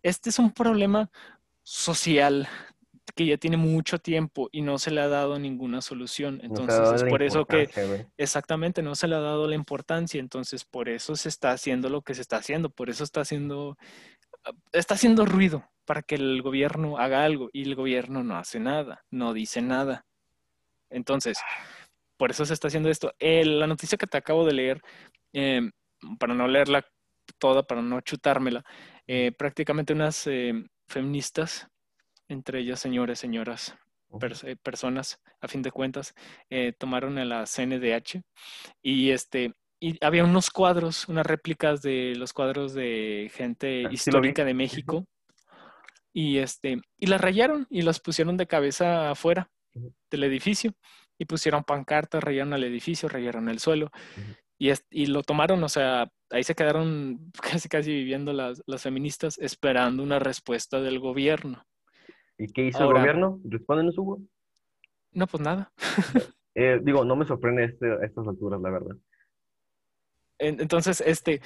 [0.03, 1.11] este es un problema
[1.62, 2.49] social
[3.14, 6.40] que ya tiene mucho tiempo y no se le ha dado ninguna solución.
[6.42, 7.68] Entonces es por eso que
[8.16, 10.20] exactamente no se le ha dado la importancia.
[10.20, 12.70] Entonces por eso se está haciendo lo que se está haciendo.
[12.70, 13.77] Por eso está haciendo,
[14.72, 19.05] está haciendo ruido para que el gobierno haga algo y el gobierno no hace nada,
[19.11, 20.07] no dice nada.
[20.90, 21.38] Entonces,
[22.16, 23.12] por eso se está haciendo esto.
[23.18, 24.81] El- la noticia que te acabo de leer,
[25.33, 25.70] eh,
[26.18, 26.87] para no leerla
[27.38, 28.64] toda, para no chutármela,
[29.07, 31.68] eh, prácticamente unas eh, feministas,
[32.28, 33.74] entre ellas señores, señoras,
[34.10, 36.14] pers- eh, personas, a fin de cuentas,
[36.50, 38.22] eh, tomaron a la CNDH
[38.82, 43.94] y este y había unos cuadros, unas réplicas de los cuadros de gente Ah, sí
[43.94, 45.04] histórica de México
[46.12, 49.50] y este y las rayaron y las pusieron de cabeza afuera
[50.10, 50.72] del edificio
[51.18, 53.90] y pusieron pancartas, rayaron el edificio, rayaron el suelo
[54.58, 58.82] y, es- y lo tomaron, o sea, ahí se quedaron casi casi viviendo las, las
[58.82, 61.64] feministas esperando una respuesta del gobierno.
[62.38, 63.40] ¿Y qué hizo Ahora- el gobierno?
[63.44, 64.20] Respóndenos, Hugo.
[65.12, 65.73] No, pues nada.
[66.57, 68.94] Eh, digo, no me sorprende este, a estas alturas, la verdad.
[70.38, 71.40] En- Entonces, este,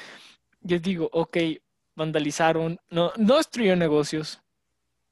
[0.60, 1.34] yo digo, ok,
[1.96, 4.42] vandalizaron, no, no destruyeron negocios,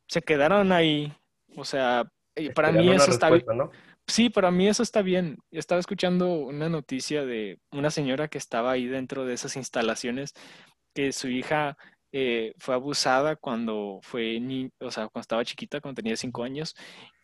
[0.07, 1.13] se quedaron ahí,
[1.57, 3.45] o sea, eh, para mí eso está bien.
[4.07, 5.39] Sí, para mí eso está bien.
[5.51, 10.35] Yo estaba escuchando una noticia de una señora que estaba ahí dentro de esas instalaciones,
[10.95, 11.79] que su hija
[12.19, 16.75] eh, fue abusada cuando fue ni, o sea, cuando estaba chiquita, cuando tenía cinco años,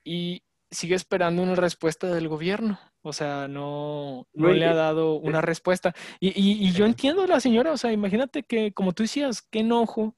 [0.04, 2.78] y sigue esperando una respuesta del gobierno.
[3.00, 5.94] O sea, no, no le ha eh, dado una respuesta.
[6.20, 9.40] Y, y, y yo entiendo a la señora, o sea, imagínate que, como tú decías,
[9.40, 10.14] qué enojo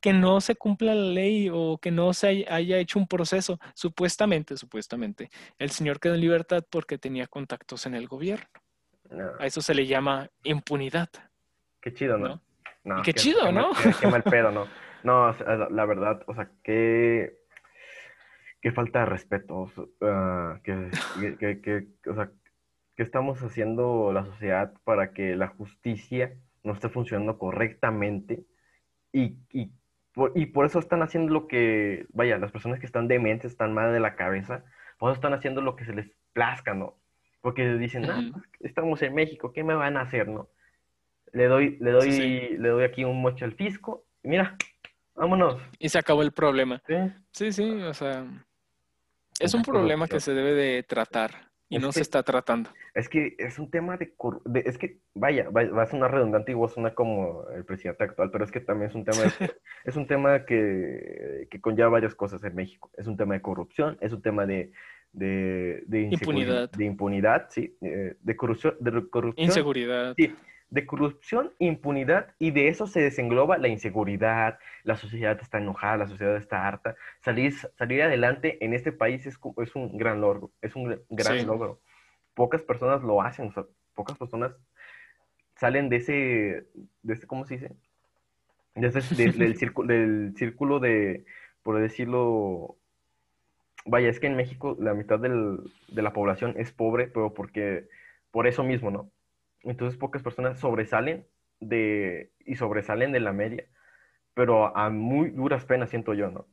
[0.00, 3.60] que no se cumpla la ley o que no se haya, haya hecho un proceso.
[3.74, 8.48] Supuestamente, supuestamente, el señor quedó en libertad porque tenía contactos en el gobierno.
[9.10, 11.08] No, A eso se le llama impunidad,
[11.80, 12.28] qué chido, ¿no?
[12.28, 12.47] ¿no?
[12.88, 13.70] No, qué chido, ¿no?
[13.72, 14.66] Qué, qué mal pedo, ¿no?
[15.04, 15.32] No,
[15.70, 17.38] la, verdad, o sea, qué,
[18.60, 19.70] qué falta de respeto,
[20.00, 20.90] ah, que,
[22.06, 22.30] o sea,
[22.96, 28.44] ¿qué estamos haciendo la sociedad para que la justicia no esté funcionando correctamente?
[29.12, 29.70] Y, y,
[30.12, 33.72] por, y por eso están haciendo lo que, vaya, las personas que están dementes, están
[33.72, 34.64] mal de la cabeza,
[34.98, 36.96] por eso están haciendo lo que se les plazca, ¿no?
[37.40, 38.42] Porque dicen, ah, Ujú.
[38.60, 40.48] estamos en México, ¿qué me van a hacer, no?
[41.32, 44.56] Le doy, le doy, Sí, le doy aquí un mocho al fisco, y mira,
[45.14, 45.60] vámonos.
[45.78, 46.82] Y se acabó el problema.
[46.86, 46.94] ¿sí?
[47.32, 48.26] Sí, sí, o sea,
[49.40, 52.70] es un problema que se debe de tratar y Es no se está tratando.
[52.94, 54.12] Es que es un tema de,
[54.46, 57.64] de- es que, vaya, va, va a sonar redundante y va a sonar como el
[57.64, 59.30] presidente actual, pero es que también es un tema, de-
[59.84, 62.90] es un tema que, que conlleva varias cosas en México.
[62.96, 64.72] Es un tema de corrupción, es un tema de,
[65.12, 66.70] de, Impunidad.
[66.72, 70.14] de impunidad, sí, eh, de corrupción, de corrupción, Inseguridad.
[70.16, 70.34] sí,
[70.70, 76.08] de corrupción, impunidad, y de eso se desengloba la inseguridad, la sociedad está enojada, la
[76.08, 76.96] sociedad está harta.
[77.20, 81.38] Salir, salir adelante en este país es, es un gran logro, es un gr- gran
[81.38, 81.44] Sí.
[81.44, 81.80] logro.
[82.34, 84.52] Pocas personas lo hacen, o sea, pocas personas
[85.56, 86.12] salen de ese,
[87.02, 87.76] de ese, ¿cómo se dice?
[88.74, 91.24] De ese- de- del, círculo, del círculo de,
[91.62, 92.76] por decirlo,
[93.86, 97.88] vaya, es que en México la mitad del- de la población es pobre, pero porque,
[98.30, 99.10] por eso mismo, ¿no?
[99.62, 101.26] Entonces pocas personas sobresalen
[101.60, 103.64] de, y sobresalen de la media,
[104.34, 106.46] pero a muy duras penas siento yo, ¿no?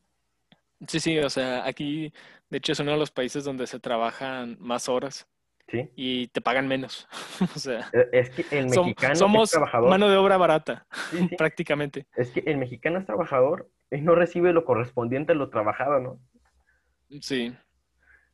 [0.88, 2.12] Sí, sí, o sea, aquí
[2.50, 5.28] de hecho es uno de los países donde se trabajan más horas
[5.70, 5.90] ¿Sí?
[5.96, 7.08] y te pagan menos.
[7.56, 9.90] O sea, Eh, Es que el mexicano es somos trabajador.
[9.90, 11.36] mano de obra barata, Sí, sí.
[11.38, 12.08] prácticamente.
[12.16, 16.20] Es que el mexicano es trabajador y no recibe lo correspondiente a lo trabajado, ¿no?
[17.22, 17.56] Sí,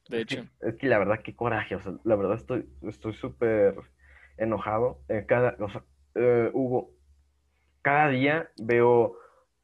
[0.10, 0.50] de Es que- hecho.
[0.62, 3.76] Es que la verdad, qué coraje, o sea, la verdad estoy estoy súper
[4.42, 5.00] enojado.
[5.10, 5.84] Eh, cada, o sea,
[6.16, 6.92] eh, Hugo,
[7.82, 9.16] cada día veo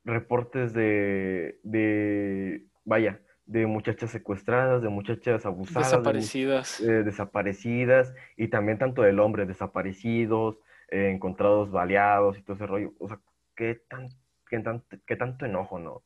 [0.06, 6.80] reportes de, de, vaya, de muchachas secuestradas, de muchachas abusadas, de Desaparecidas.
[6.82, 10.58] eh, desaparecidas, y también tanto del hombre, desaparecidos,
[10.90, 12.94] encontrados baleados y todo ese rollo.
[13.00, 13.20] O sea,
[13.56, 14.08] qué tan,
[14.50, 16.04] qué tan- qué tanto enojo, ¿no?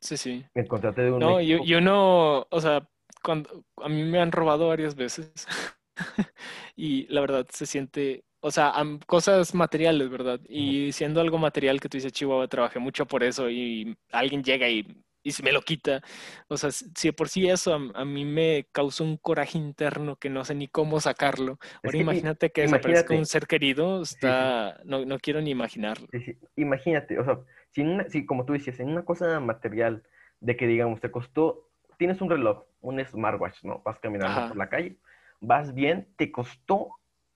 [0.00, 0.44] Sí, sí.
[0.54, 2.88] Encontrarte de un No, y, México- y uno, o sea,
[3.22, 5.32] cuando a mí me han robado varias veces
[6.76, 8.72] y la verdad se siente, o sea,
[9.06, 10.40] cosas materiales, ¿verdad?
[10.48, 14.68] Y siendo algo material que tú dices, Chihuahua, trabajé mucho por eso y alguien llega
[14.68, 14.86] y,
[15.22, 16.02] y se me lo quita.
[16.48, 20.16] O sea, si de por sí eso a, a mí me causó un coraje interno
[20.16, 21.58] que no sé ni cómo sacarlo.
[21.82, 24.16] Es Ahora i- imagínate que desaparezca un ser querido, sí.
[24.16, 26.08] está, no, no quiero ni imaginarlo.
[26.12, 26.36] Sí.
[26.56, 27.38] Imagínate, o sea,
[27.70, 30.02] si, una- si como tú decías, en una cosa material
[30.40, 33.80] de que digamos te costó, tienes un reloj, un smartwatch, ¿no?
[33.84, 34.48] Vas caminando Ajá.
[34.48, 34.96] por la calle,
[35.42, 36.88] vas bien, te costó,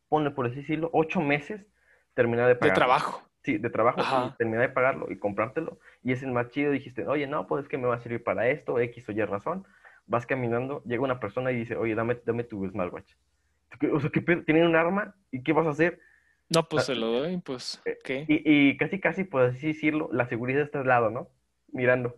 [0.09, 1.67] ponle por así decirlo, ocho meses
[2.15, 2.75] terminar de De pagarlo.
[2.81, 3.23] trabajo.
[3.43, 5.79] Sí, de trabajo, terminar de pagarlo y comprártelo.
[6.03, 8.25] Y es el más chido, dijiste, oye, no, pues es que me va a servir
[8.25, 9.67] para esto, X o Y razón.
[10.07, 13.13] Vas caminando, llega una persona y dice, oye, dame, dame tu smartwatch.
[13.79, 14.11] ¿Qué- O sea.
[14.11, 15.15] ¿Tienen un arma?
[15.31, 16.01] ¿Y qué vas a hacer?
[16.49, 18.25] No, pues Ah, se lo doy, pues, eh, ¿qué?
[18.29, 21.29] Y, y casi, casi, por así decirlo, la seguridad está al lado, ¿no?
[21.73, 22.17] Mirando.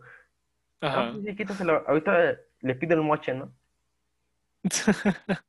[0.81, 1.13] Ah, Ajá.
[1.13, 1.85] pues sí, quítaselo.
[1.89, 3.53] Ahorita le pide el moche, ¿no?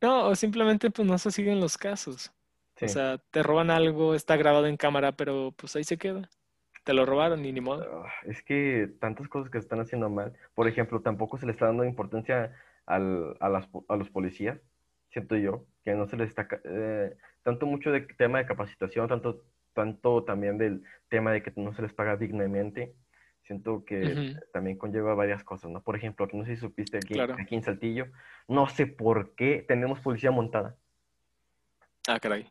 [0.00, 2.32] No, o simplemente pues no se siguen los casos.
[2.76, 2.84] Sí.
[2.84, 6.28] O sea, te roban algo, está grabado en cámara, pero pues ahí se queda.
[6.84, 8.04] te lo robaron y ni modo.
[8.04, 10.32] Ah, Es que tantas cosas que se están haciendo mal.
[10.54, 12.54] Por ejemplo, tampoco se le está dando importancia
[12.86, 14.58] al- a, las a los policías,
[15.10, 19.44] siento yo, que no se les está, eh, tanto mucho de tema de capacitación, tanto,
[19.74, 22.94] tanto también del tema de que no se les paga dignamente.
[23.48, 24.14] Siento que
[24.52, 25.80] también conlleva varias cosas, ¿no?
[25.80, 27.34] Por ejemplo, aquí no sé si supiste aquí, claro.
[27.38, 28.04] aquí en Saltillo,
[28.46, 30.76] no sé por qué tenemos policía montada.
[32.06, 32.42] Ah, caray.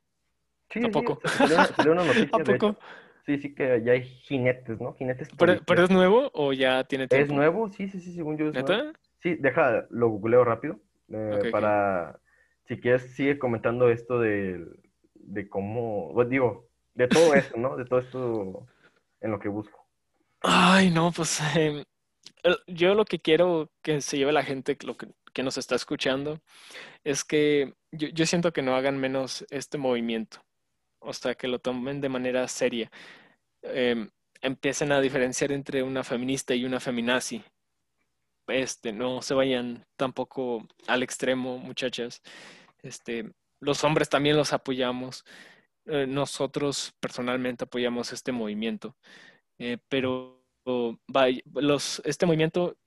[0.72, 1.20] Sí, ¿A sí, poco?
[1.22, 2.76] sa- salió una, salió una noticia, ¿A poco?
[3.28, 4.96] Sí, sí, que ya hay jinetes, ¿no?
[4.96, 7.36] Jinetes ¿Pero, pero es nuevo o ya tiene ¿Es tiempo?
[7.36, 7.70] nuevo?
[7.72, 8.94] Sí, sí, sí, según yo es nuevo.
[9.20, 10.80] Sí, deja, lo googleo rápido
[11.10, 12.20] eh, para,
[12.66, 14.66] si quieres, sigue comentando esto de,
[15.14, 17.78] de cómo, pues, digo, de todo esto, ¿no?
[17.78, 18.66] De todo esto
[19.22, 19.86] en lo que busco.
[20.42, 21.84] Ay, no, pues em,
[22.68, 25.08] yo lo que quiero que se lleve la gente, lo que,
[25.44, 26.42] nos está escuchando,
[27.04, 30.44] es que yo, yo siento que no hagan menos este movimiento,
[31.00, 32.92] o sea, que lo tomen de manera seria.
[33.64, 34.10] Em,
[34.42, 37.44] empiecen a diferenciar entre una feminista y una feminazi.
[38.48, 42.22] Este, no se vayan tampoco al extremo, muchachas.
[42.82, 45.26] Este, los hombres también los apoyamos.
[45.86, 48.96] Eh, nosotros personalmente apoyamos este movimiento.
[49.60, 50.44] Eh, pero
[51.54, 52.78] los, este movimiento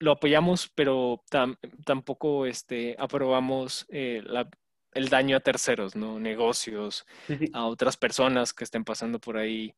[0.00, 4.48] lo apoyamos, pero tam- tampoco este, aprobamos eh, la-
[4.92, 6.20] el daño a terceros, ¿no?
[6.20, 9.74] Negocios, Sí, sí, a otras personas que estén pasando por ahí.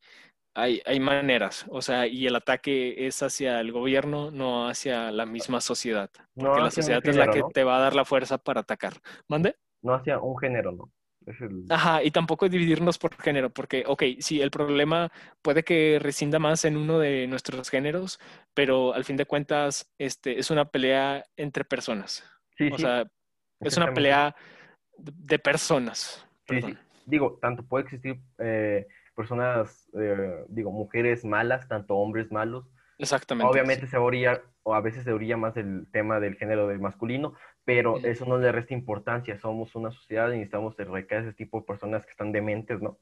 [0.54, 5.26] Hay, hay maneras, o sea, y el ataque es hacia el gobierno, no hacia la
[5.26, 7.50] misma sociedad, no porque la hacia un sociedad es la género, que ¿no?
[7.50, 8.94] te va a dar la fuerza para atacar.
[9.28, 9.56] ¿Mande?
[9.82, 10.90] No hacia un género, ¿no?
[11.26, 11.64] Es el...
[11.68, 15.10] Ajá, y tampoco dividirnos por género, porque, ok, sí, el problema
[15.42, 18.20] puede que rescinda más en uno de nuestros géneros,
[18.54, 22.24] pero al fin de cuentas, este, es una pelea entre personas.
[22.56, 23.04] Sí, O sí, sea,
[23.60, 24.34] es una pelea
[24.96, 26.26] de personas.
[26.48, 26.78] Sí, sí.
[27.06, 32.66] Digo, tanto puede existir eh, personas, eh, digo, mujeres malas, tanto hombres malos.
[32.98, 33.50] Exactamente.
[33.50, 37.34] Obviamente se orilla, o a veces se orilla más el tema del género del masculino,
[37.66, 39.38] pero eso no le resta importancia.
[39.40, 42.96] Somos una sociedad y necesitamos erradicar ese tipo de personas que están dementes, ¿no?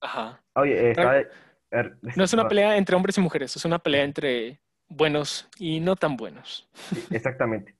[0.00, 0.42] Ajá.
[0.54, 1.18] Oye, eh, Claro.
[1.20, 1.30] está-
[1.70, 4.58] er- No es una ah, pelea entre hombres y mujeres, es una pelea entre
[4.88, 6.68] buenos y no tan buenos.
[6.72, 7.76] sí, exactamente,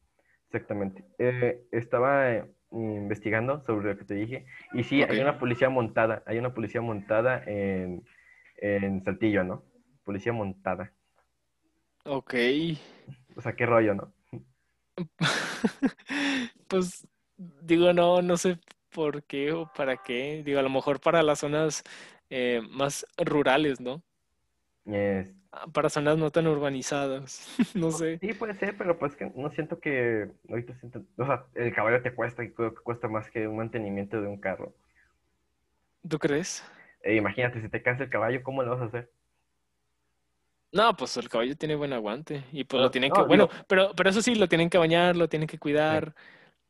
[0.47, 1.03] exactamente.
[1.19, 6.23] Eh, estaba eh, investigando sobre lo que te dije y sí, hay una policía montada,
[6.27, 8.05] hay una policía montada en,
[8.59, 9.65] en Saltillo, ¿no?
[10.05, 10.93] Policía montada.
[12.05, 12.35] Ok.
[13.37, 14.13] O sea, qué rollo, ¿no?
[16.69, 17.07] Pues
[17.39, 18.59] digo, no, no sé
[18.91, 20.43] por qué o para qué.
[20.45, 21.83] Digo, a lo mejor para las zonas
[22.29, 24.03] eh, más rurales, ¿no?
[25.53, 27.49] Ah, Para zonas no tan urbanizadas.
[27.75, 28.19] No sé.
[28.21, 32.03] Sí, puede ser, pero pues que no siento que ahorita siento, o sea, el caballo
[32.03, 34.75] te cuesta y creo que cuesta más que un mantenimiento de un carro.
[36.09, 36.63] ¿Tú crees?
[37.03, 39.11] Eh, imagínate, si te cansa el caballo, ¿cómo lo vas a hacer?
[40.73, 43.65] No, pues el caballo tiene buen aguante y pues lo tienen no, que, bueno, digo-
[43.67, 46.15] pero, pero eso sí, lo tienen que bañar, lo tienen que cuidar,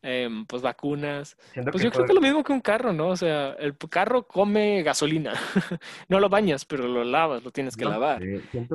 [0.03, 1.37] em, pues vacunas.
[1.71, 3.09] Pues yo creo que lo mismo que un carro, ¿no?
[3.09, 5.33] O sea, el carro come gasolina.
[6.09, 8.23] No lo bañas, pero lo lavas, lo tienes que no lavar.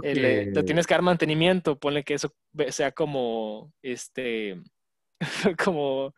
[0.04, 2.34] Eh, que- le tienes que dar mantenimiento, ponle que eso
[2.70, 4.62] sea como, este,
[5.66, 6.14] como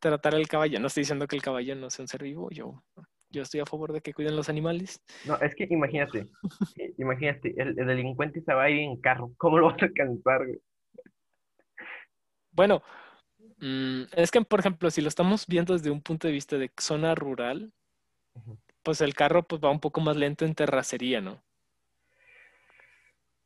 [0.00, 0.78] tratar al caballo.
[0.78, 2.84] No estoy diciendo que el caballo no sea un ser vivo, yo,
[3.30, 5.02] yo estoy a favor de que cuiden los animales.
[5.26, 6.26] No, es que imagínate,
[6.76, 9.86] eh, imagínate, el, el delincuente se va a ir en carro, ¿cómo lo vas a
[9.86, 10.46] alcanzar?
[10.46, 10.60] güey?
[12.52, 12.82] Bueno,
[13.58, 16.70] mm, es que, por ejemplo, si lo estamos viendo desde un punto de vista de
[16.76, 17.72] zona rural,
[18.82, 21.42] pues el carro pues va un poco más lento en terracería, ¿no?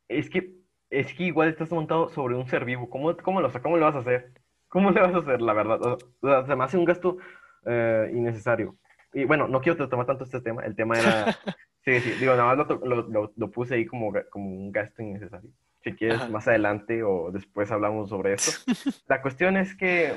[0.07, 0.53] Es que,
[0.89, 3.95] es que igual estás montado sobre un ser vivo, ¿cómo, cómo lo, cómo le vas
[3.95, 4.31] a hacer?
[4.67, 5.79] ¿Cómo le vas a hacer, la verdad?
[5.83, 7.17] O sea, se me hace un gasto
[7.65, 8.77] eh, innecesario.
[9.13, 11.25] Y bueno, no quiero tomar tanto este tema, el tema era,
[11.85, 15.01] sí, sí, digo, nada más lo, lo, lo- lo puse ahí como, como un gasto
[15.01, 15.49] innecesario.
[15.83, 16.29] Si quieres, Ajá.
[16.29, 18.51] más adelante o después hablamos sobre esto.
[19.07, 20.13] La cuestión es que,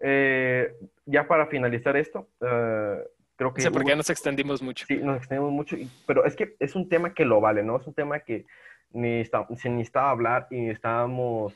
[0.00, 0.74] eh,
[1.06, 2.98] ya para finalizar esto, eh,
[3.36, 4.86] creo O que sea, porque hubo- ya nos extendimos mucho.
[4.86, 7.76] Sí, nos extendemos mucho, y- pero es que es un tema que lo vale, ¿no?
[7.78, 8.46] Es un tema que
[8.92, 11.54] necesita- se necesitaba hablar y necesitábamos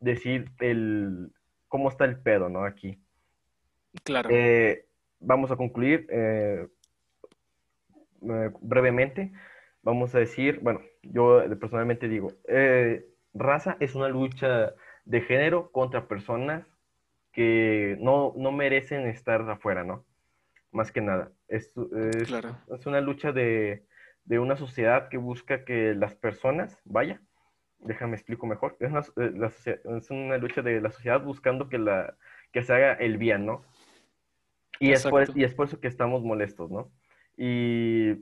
[0.00, 1.30] decir el,
[1.68, 2.64] cómo está el pedo, ¿no?
[2.64, 2.98] Aquí.
[4.04, 4.28] Claro.
[4.32, 4.86] Eh,
[5.22, 6.66] vamos a concluir eh,
[8.22, 9.32] eh, brevemente.
[9.82, 13.04] Vamos a decir, bueno, yo personalmente digo, eh,
[13.34, 16.66] raza es una lucha de género contra personas
[17.32, 20.06] que no, no merecen estar afuera, ¿no?
[20.72, 21.32] Más que nada.
[21.48, 22.56] Es, es- Claro.
[22.68, 23.86] es una lucha de,
[24.24, 27.20] de una sociedad que busca que las personas, vaya,
[27.80, 29.48] déjame explico mejor, es una, eh, la
[29.98, 32.16] es una lucha de la sociedad buscando que, la,
[32.52, 33.64] que se haga el bien, ¿no?
[34.80, 36.90] Y es, por, y es por eso que estamos molestos, ¿no?
[37.36, 38.14] Y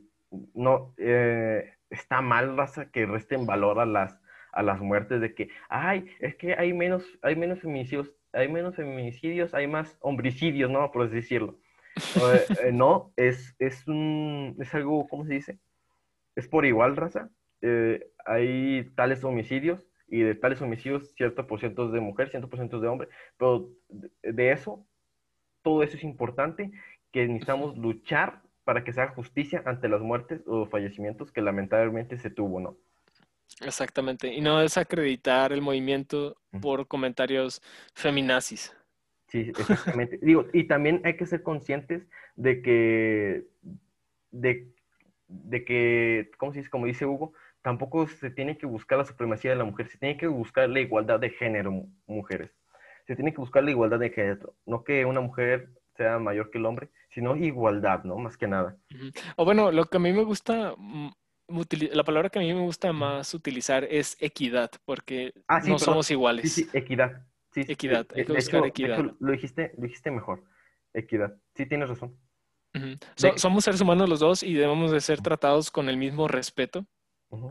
[0.54, 4.20] no, eh, está mal, raza, que resten valor a las,
[4.52, 8.76] a las muertes de que, ay, es que hay menos, hay menos feminicidios, hay menos
[8.76, 10.90] feminicidios, hay más homicidios, ¿no?
[10.92, 11.58] Por así decirlo.
[11.96, 15.58] Eh, eh, no, es, es, un, es algo, ¿cómo se dice?
[16.36, 17.30] Es por igual, raza.
[17.62, 22.58] Eh, hay tales homicidios y de tales homicidios cierto por ciento de mujer, cierto por
[22.58, 23.68] ciento de hombre, pero
[24.22, 24.86] de eso,
[25.62, 26.70] todo eso es importante,
[27.12, 32.18] que necesitamos luchar para que se haga justicia ante las muertes o fallecimientos que lamentablemente
[32.18, 32.76] se tuvo, ¿no?
[33.64, 37.60] Exactamente, y no desacreditar el movimiento por comentarios
[37.94, 38.74] feminazis.
[39.28, 40.18] Sí, exactamente.
[40.22, 42.06] Digo, y también hay que ser conscientes
[42.36, 43.44] de que,
[44.30, 44.68] de,
[45.28, 46.70] de que, ¿cómo, se dice?
[46.70, 47.32] como dice Hugo,
[47.62, 50.80] tampoco se tiene que buscar la supremacía de la mujer, se tiene que buscar la
[50.80, 52.50] igualdad de género, mujeres.
[53.10, 56.58] Se tiene que buscar la igualdad de género, no que una mujer sea mayor que
[56.58, 58.16] el hombre, sino igualdad, ¿no?
[58.16, 58.76] Más que nada.
[59.34, 61.10] O bueno, lo que a mí me gusta, mm,
[61.90, 66.08] la palabra que a mí me gusta más utilizar es equidad, porque ah, no somos
[66.12, 66.52] iguales.
[66.52, 67.26] Sí, sí, equidad.
[67.50, 69.04] Sí, equidad, hay que buscar equidad.
[69.18, 70.44] lo, dijiste, lo dijiste mejor,
[70.94, 71.36] equidad.
[71.56, 72.16] Sí, tienes razón.
[73.34, 76.86] somos seres humanos los dos y debemos de ser tratados con el mismo respeto,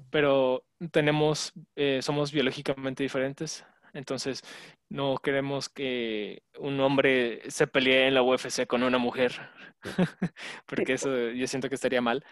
[0.09, 3.65] pero tenemos, eh, somos biológicamente diferentes.
[3.93, 4.43] Entonces,
[4.89, 9.33] no queremos que un hombre se pelee en la UFC con una mujer,
[10.65, 12.23] porque eso yo siento que estaría mal.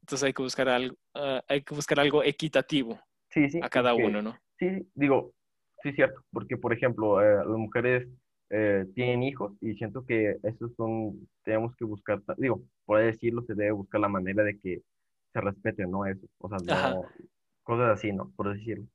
[0.00, 3.00] Entonces hay que buscar algo, ah, hay que buscar algo equitativo
[3.62, 4.38] a cada uno, ¿no?
[4.58, 5.32] Sí, digo,
[5.82, 8.08] sí, cierto, porque por ejemplo, eh, las mujeres
[8.50, 13.54] eh, tienen hijos y siento que esos son, tenemos que buscar, digo, por decirlo, se
[13.54, 14.82] debe buscar la manera de que
[15.32, 16.06] se respete, ¿no?
[16.06, 16.58] Eso, o sea,
[16.92, 17.02] no,
[17.64, 18.30] cosas así, ¿no?
[18.36, 18.86] Por decirlo.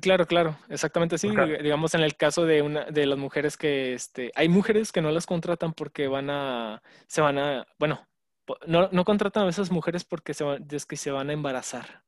[0.00, 1.28] Claro, claro, exactamente sí.
[1.62, 5.10] Digamos en el caso de una de las mujeres que este, hay mujeres que no
[5.10, 8.06] las contratan porque van a, se van a, bueno,
[8.66, 12.04] no, no contratan a esas mujeres porque se van, es que se van a embarazar.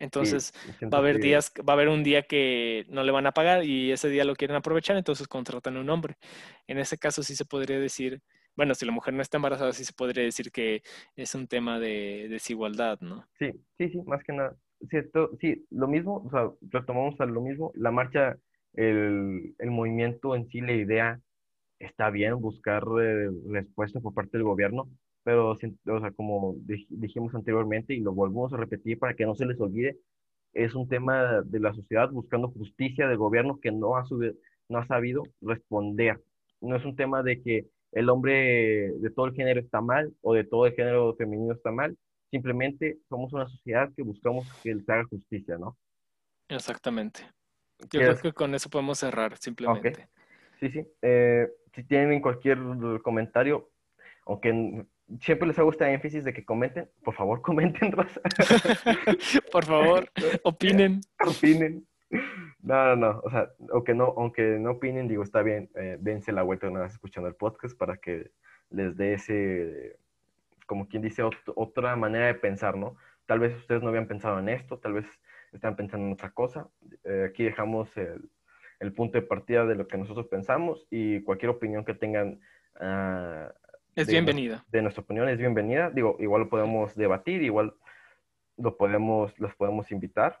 [0.00, 3.32] Entonces va a haber días, va a haber un día que no le van a
[3.32, 6.16] pagar y ese día lo quieren aprovechar, entonces contratan a un hombre.
[6.66, 8.22] En ese caso sí se podría decir,
[8.56, 10.82] bueno, si la mujer no está embarazada, sí se podría decir que
[11.16, 13.28] es un tema de desigualdad, ¿no?
[13.38, 14.56] Sí, sí, sí, más que nada.
[14.88, 18.36] Cierto, sí, lo mismo, o sea, retomamos lo mismo, la marcha,
[18.72, 21.20] el, el movimiento en sí, la idea
[21.78, 24.88] está bien, buscar eh, respuesta por parte del gobierno,
[25.24, 26.56] pero, o sea, como
[26.88, 29.98] dijimos anteriormente y lo volvemos a repetir para que no se les olvide,
[30.54, 34.04] es un tema de la sociedad buscando justicia del gobierno que no ha,
[34.68, 36.20] no ha sabido responder.
[36.60, 40.34] No es un tema de que el hombre de todo el género está mal o
[40.34, 41.96] de todo el género femenino está mal,
[42.30, 45.76] simplemente somos una sociedad que buscamos que se haga justicia, ¿no?
[46.48, 47.22] Exactamente.
[47.90, 50.08] Yo creo que con eso podemos cerrar, simplemente.
[50.58, 50.86] Sí, sí.
[51.02, 52.58] Eh, si tienen cualquier
[53.02, 53.70] comentario,
[54.26, 54.84] aunque
[55.20, 58.20] siempre les hago este énfasis de que comenten, por favor comenten, Rosa.
[59.52, 60.10] por favor,
[60.44, 61.00] opinen.
[61.26, 61.86] opinen.
[62.62, 66.32] No, no, no, o sea, aunque no, aunque no opinen, digo, está bien, eh, dense
[66.32, 68.32] la vuelta una vez escuchando el podcast para que
[68.70, 69.96] les dé ese,
[70.70, 71.24] como quien dice,
[71.56, 72.94] otra manera de pensar, ¿no?
[73.26, 75.06] Tal vez ustedes no habían pensado en esto, tal vez
[75.50, 76.68] están pensando en otra cosa.
[77.02, 78.30] Eh, aquí dejamos el,
[78.78, 82.40] el, punto de partida de lo que nosotros pensamos y cualquier opinión que tengan
[82.80, 83.50] uh,
[83.96, 84.64] es bienvenida.
[84.68, 85.90] De nuestra opinión es bienvenida.
[85.90, 87.74] Digo, igual lo podemos debatir, igual
[88.56, 90.40] lo podemos, los podemos invitar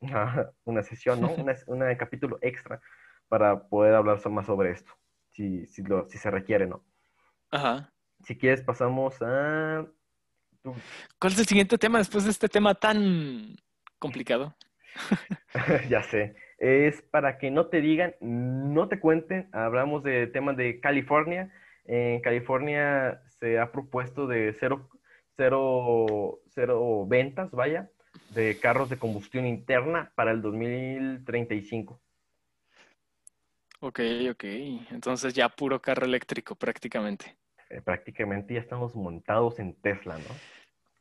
[0.10, 1.34] a una sesión, ¿no?
[1.66, 2.80] Un capítulo extra
[3.28, 4.90] para poder hablar más sobre esto,
[5.32, 6.82] si, si, lo, si se requiere, ¿no?
[7.50, 7.92] Ajá.
[8.26, 9.86] Si quieres, pasamos a...
[11.18, 13.56] ¿Cuál es el siguiente tema después de este tema tan
[13.98, 14.54] complicado?
[15.88, 16.34] ya sé.
[16.58, 19.48] Es para que no te digan, no te cuenten.
[19.52, 21.52] Hablamos de temas de California
[21.86, 24.88] en California se ha propuesto de cero,
[25.36, 27.90] cero, cero ventas, vaya,
[28.30, 32.00] de carros de combustión interna para el 2035.
[33.80, 34.00] Ok,
[34.30, 34.44] ok.
[34.90, 37.36] Entonces ya puro carro eléctrico prácticamente.
[37.70, 40.34] Eh, prácticamente ya estamos montados en Tesla, ¿no?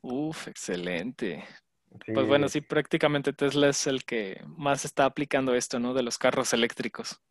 [0.01, 1.43] Uf, excelente.
[2.13, 5.93] Pues bueno, sí, prácticamente Tesla es el que más está aplicando esto, ¿no?
[5.93, 7.22] De los carros eléctricos.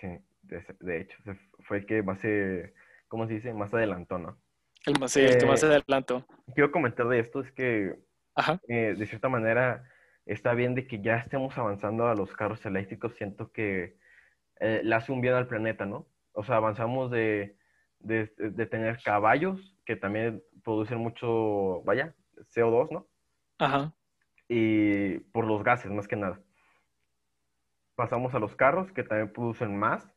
[0.00, 0.08] Sí,
[0.42, 1.16] de, hecho,
[1.60, 2.74] fue el que más se
[3.12, 3.52] ¿cómo se dice?
[3.52, 4.38] Más adelantó, ¿no?
[4.86, 6.26] El más, el que más eh, adelantó.
[6.54, 7.98] Quiero comentar de esto, es que
[8.68, 9.84] eh, de cierta manera
[10.24, 13.98] está bien de que ya estemos avanzando a los carros eléctricos, siento que
[14.60, 16.08] eh, le hace un bien al planeta, ¿no?
[16.32, 17.56] O sea, avanzamos de,
[18.02, 18.26] de,
[18.66, 22.14] tener caballos que también producen mucho, vaya,
[22.54, 23.06] CO2, ¿no?
[23.58, 23.92] Ajá.
[24.48, 26.40] Y por los gases, más que nada.
[27.94, 30.08] Pasamos a los carros que también producen más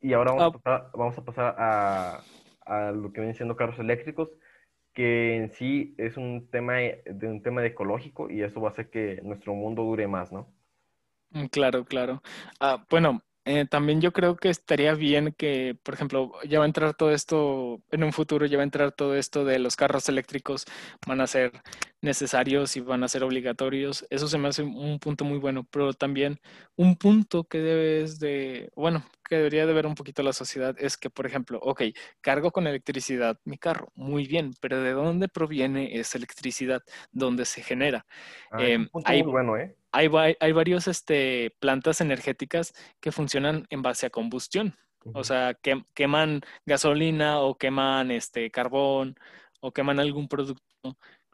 [0.00, 0.46] y ahora vamos, ah.
[0.46, 2.20] a, pasar, vamos a, pasar a,
[2.64, 4.30] a, lo que vienen siendo carros eléctricos
[4.96, 8.72] que en sí es un tema de un tema de ecológico y eso va a
[8.72, 10.48] hacer que nuestro mundo dure más, ¿no?
[11.30, 12.22] Mm, Claro, claro.
[12.60, 16.66] Ah, bueno, eh, también yo creo que estaría bien que, por ejemplo, ya va a
[16.66, 20.08] entrar todo esto, en un futuro ya va a entrar todo esto de los carros
[20.08, 20.66] eléctricos,
[21.06, 21.52] van a ser
[22.06, 24.06] necesarios y van a ser obligatorios.
[24.08, 26.40] Eso se me hace un punto muy bueno, pero también
[26.76, 30.96] un punto que debes de, bueno, que debería de ver un poquito la sociedad es
[30.96, 31.82] que, por ejemplo, ok,
[32.20, 36.82] cargo con electricidad mi carro, muy bien, pero ¿de dónde proviene esa electricidad?
[37.12, 38.06] ¿Dónde se genera?
[38.50, 39.76] Ah, un Em, punto hay, muy bueno, ¿eh?
[39.92, 40.08] hay,
[40.40, 44.74] hay varios este, plantas energéticas que funcionan en base a combustión.
[45.14, 49.14] O sea, que, queman gasolina o queman este, carbón
[49.60, 50.62] o queman algún producto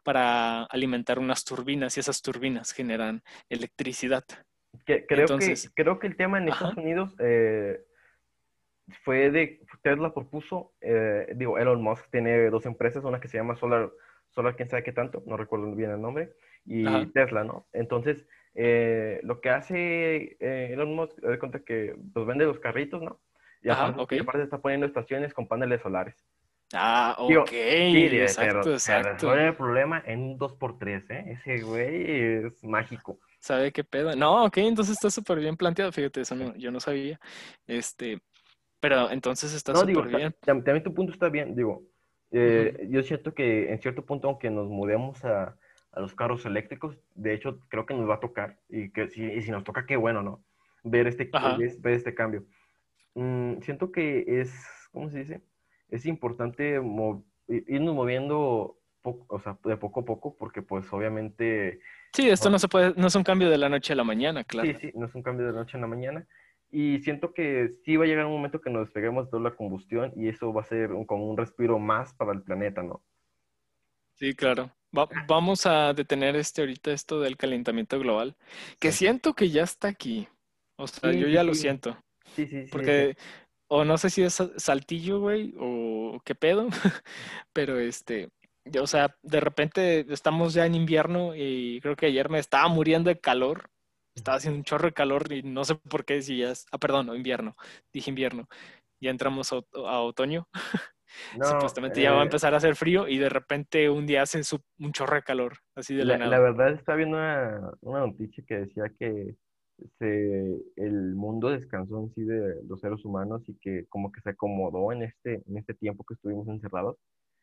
[0.03, 4.23] para alimentar unas turbinas y esas turbinas generan electricidad.
[4.85, 7.81] Que- creo que, Entonces, creo que el tema en ajá, Estados Unidos eh,
[9.03, 13.55] fue de, Tesla propuso, eh, digo, Elon Musk tiene dos empresas, una que se llama
[13.55, 13.91] Solar,
[14.29, 16.33] Solar quién sabe qué tanto, no recuerdo bien el nombre,
[16.65, 17.67] y ajá, Tesla, ¿no?
[17.71, 18.25] Entonces,
[18.55, 23.19] eh, lo que hace eh, Elon Musk, de cuenta que pues vende los carritos, ¿no?
[23.61, 26.15] Y ajá, y aparte está poniendo estaciones con paneles solares.
[26.73, 29.09] Ah, Digo, ok, sí, exacto, pero exacto.
[29.11, 31.23] resuelve el problema en un 2x3, ¿eh?
[31.27, 32.11] Ese güey
[32.45, 33.19] es mágico.
[33.39, 34.15] ¿Sabe qué pedo?
[34.15, 37.19] No, ok, entonces está súper bien planteado, fíjate, eso no, yo no sabía.
[37.67, 38.21] Este,
[38.79, 40.33] pero entonces está No, súper bien.
[40.41, 41.83] tam- también tu punto está bien, digo,
[42.31, 45.57] eh, yo siento que en cierto punto, aunque nos mudemos a,
[45.91, 49.23] a los carros eléctricos, de hecho, creo que nos va a tocar, y que si,
[49.23, 50.43] y si nos toca, qué bueno, ¿no?
[50.83, 52.45] Ver este, ver este cambio.
[53.15, 54.53] Mm, siento que es,
[54.91, 55.41] ¿cómo se dice?
[55.93, 61.79] Es importante mo- irnos moviendo, o sea, de poco a poco, porque pues obviamente,
[62.13, 64.43] Sí, esto no- se puede, no es un cambio de la noche a la mañana,
[64.59, 64.79] sí, claro.
[64.79, 66.27] sí, no es un cambio de la noche a la mañana.
[66.71, 69.55] Y siento que sí va a llegar un momento que nos despeguemos de toda la
[69.55, 73.03] combustión y eso va a ser un- como un respiro más para el planeta, ¿no?
[74.13, 74.71] Sí, claro.
[74.97, 78.35] Va- vamos a detener este ahorita esto del calentamiento global,
[78.79, 80.27] que Sí, siento que ya está aquí.
[80.77, 81.97] O sea, sí, yo sí, ya lo sí, siento,
[82.35, 83.09] sí, sí, sí, sí.
[83.67, 86.67] O no sé si es sa- saltillo, güey, o qué pedo,
[87.53, 88.29] pero este,
[88.81, 93.09] o sea, de repente estamos ya en invierno y creo que ayer me estaba muriendo
[93.09, 93.69] de calor.
[94.15, 96.77] Estaba haciendo un chorro de calor y no sé por qué si ya es, ah,
[96.77, 97.55] perdón, no, invierno,
[97.91, 98.47] dije invierno.
[99.01, 100.47] Ya entramos a, ot- a otoño.
[101.31, 104.23] No, Supuestamente ya va a eh, empezar a hacer frío y de repente un día
[104.23, 104.41] hace
[104.79, 106.39] un chorro de calor, así de la la, la nada.
[106.39, 109.35] verdad estaba viendo una, una noticia que decía que
[109.99, 114.31] se, el mundo descansó en sí de los seres humanos y que como que se
[114.31, 116.97] acomodó en este, en este tiempo que estuvimos encerrados,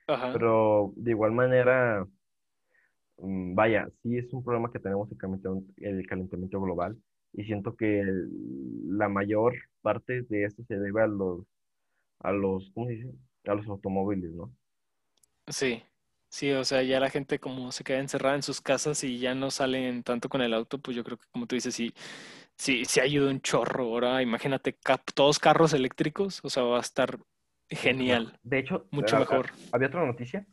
[0.06, 0.32] Ajá.
[0.32, 2.06] pero de igual manera,
[3.18, 6.96] mm, vaya, sí es un problema que tenemos el calentamiento, el calentamiento global
[7.32, 8.28] y siento que el-
[8.98, 11.44] la mayor parte de esto se debe a los,
[12.20, 13.10] a los, ¿cómo se dice?
[13.46, 14.52] A los automóviles, ¿no?
[15.48, 15.82] Sí,
[16.30, 19.34] sí, o sea, ya la gente como se queda encerrada en sus casas y ya
[19.34, 21.92] no salen tanto con el auto, pues yo creo que como tú dices, sí,
[22.56, 23.84] sí, sí ayuda un chorro.
[23.84, 27.18] Ahora imagínate cap- todos carros eléctricos, o sea, va a estar
[27.68, 29.46] genial, De hecho, mucho a- a- mejor.
[29.72, 30.48] había otra noticia Ajá.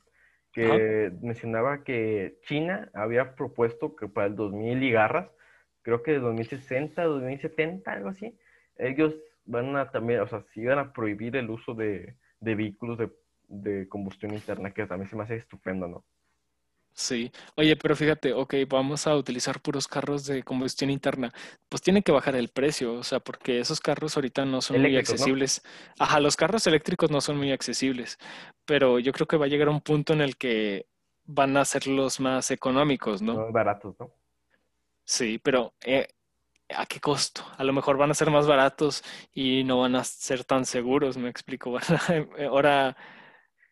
[0.53, 5.29] que mencionaba que China había propuesto que para el 2000 y garras,
[5.83, 8.37] creo que 2060, 2070, algo así,
[8.77, 9.15] ellos
[9.45, 13.09] van a también, o sea, sí van a prohibir el uso de, de vehículos de,
[13.47, 16.05] de combustión interna, que también se me hace estupendo, ¿no?
[16.93, 21.31] Sí, oye, pero fíjate, ok, vamos a utilizar puros carros de combustión interna,
[21.69, 24.97] pues tiene que bajar el precio, o sea, porque esos carros ahorita no son muy
[24.97, 25.61] accesibles.
[25.99, 28.17] Ajá, los carros eléctricos no son muy accesibles,
[28.65, 30.87] pero yo creo que va a llegar un punto en el que
[31.25, 33.35] van a ser los más económicos, ¿no?
[33.35, 34.11] No baratos, ¿no?
[35.05, 36.07] Sí, pero eh,
[36.69, 37.43] ¿a qué costo?
[37.57, 41.17] A lo mejor van a ser más baratos y no van a ser tan seguros,
[41.17, 41.71] me explico.
[41.73, 42.97] Van a- ahora,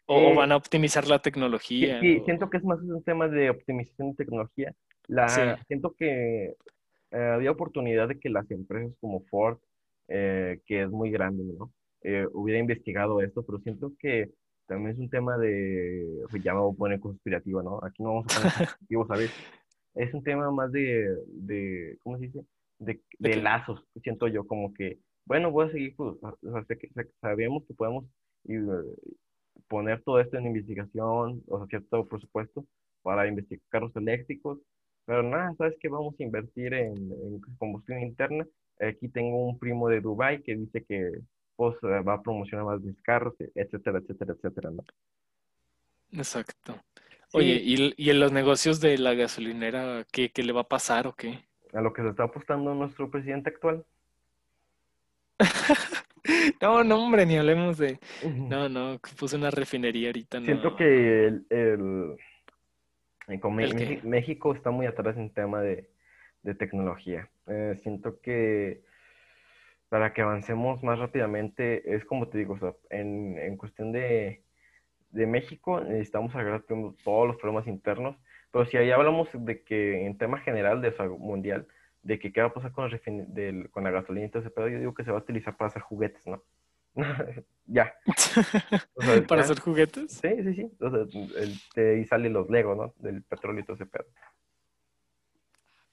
[0.07, 3.03] o, o Eh, van a optimizar la tecnología, sí, o- siento que es más un
[3.03, 4.73] tema de optimización de tecnología.
[5.07, 6.45] La, sí, siento que
[7.11, 9.59] eh, había oportunidad de que las empresas como Ford,
[10.07, 11.71] eh, que es muy grande, ¿no?
[12.01, 14.31] Eh, hubiera investigado esto, pero siento que
[14.67, 17.79] también es un tema de, pues ya me voy a poner conspirativo, ¿no?
[17.83, 19.31] Aquí no vamos a poner conspirativo, ¿sabes?
[19.95, 22.45] Es un tema más de, de ¿cómo se dice?
[22.79, 27.05] De, ¿de de lazos, siento yo, como que, bueno, voy a seguir, pues, o sea,
[27.21, 28.05] sabemos que podemos
[28.45, 28.55] y,
[29.67, 32.65] poner todo esto en investigación, o sea, cierto presupuesto
[33.01, 34.59] para investigar carros eléctricos,
[35.05, 35.89] pero nada, ¿sabes qué?
[35.89, 38.45] Vamos a invertir en, en combustión interna.
[38.79, 41.11] Aquí tengo un primo de Dubai que dice que
[41.55, 44.83] pues, eh, va a promocionar más mis carros, etcétera, etcétera, etcétera, ¿no?
[46.11, 46.75] Exacto.
[47.33, 51.07] Oye, ¿y, y en los negocios de la gasolinera, qué, qué le va a pasar
[51.07, 51.39] o qué?
[51.75, 53.85] a lo que se está apostando nuestro presidente actual.
[56.59, 57.99] No, no, hombre, ni hablemos de.
[58.23, 60.39] No, no, puse una refinería ahorita.
[60.39, 60.45] No.
[60.45, 62.15] Siento que el, el-
[63.27, 64.01] eh.
[64.03, 65.87] México está muy atrás en tema de,
[66.41, 67.29] de tecnología.
[67.47, 68.81] Eh, siento que
[69.89, 74.41] para que avancemos más rápidamente, es como te digo, o sea, en, en cuestión de,
[75.11, 78.17] de México necesitamos arreglar todos los problemas internos,
[78.51, 81.67] pero si ahí hablamos de que en tema general de o sea, mundial,
[82.05, 84.41] de que qué va a pasar con, el refin- del- con la gasolina y todo
[84.41, 86.41] ese pedo, yo digo que se va a utilizar para hacer juguetes, ¿no?
[87.67, 87.95] Ya.
[88.93, 89.45] O sea, ¿Para ya.
[89.45, 90.11] hacer juguetes?
[90.21, 90.71] Sí, sí, sí.
[90.79, 90.99] O sea,
[91.41, 92.93] el- de ahí salen los Legos, ¿no?
[92.97, 94.05] Del petróleo y todo ese pedo.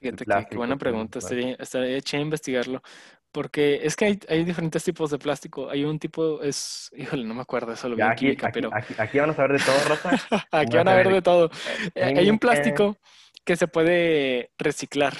[0.01, 2.83] Fíjate que- qué plástico buena pregunta, estaría, estaría chévere investigarlo,
[3.31, 5.71] porque es que hay, hay diferentes tipos de plástico.
[5.71, 8.75] Hay un tipo, es, híjole, no me acuerdo, eso lo vi en química, aquí, pero
[8.75, 10.11] aquí, aquí van a saber de todo, Raza.
[10.53, 11.51] aquí van a ver de todo.
[11.95, 12.99] Hay un plástico
[13.45, 15.15] que se puede reciclar.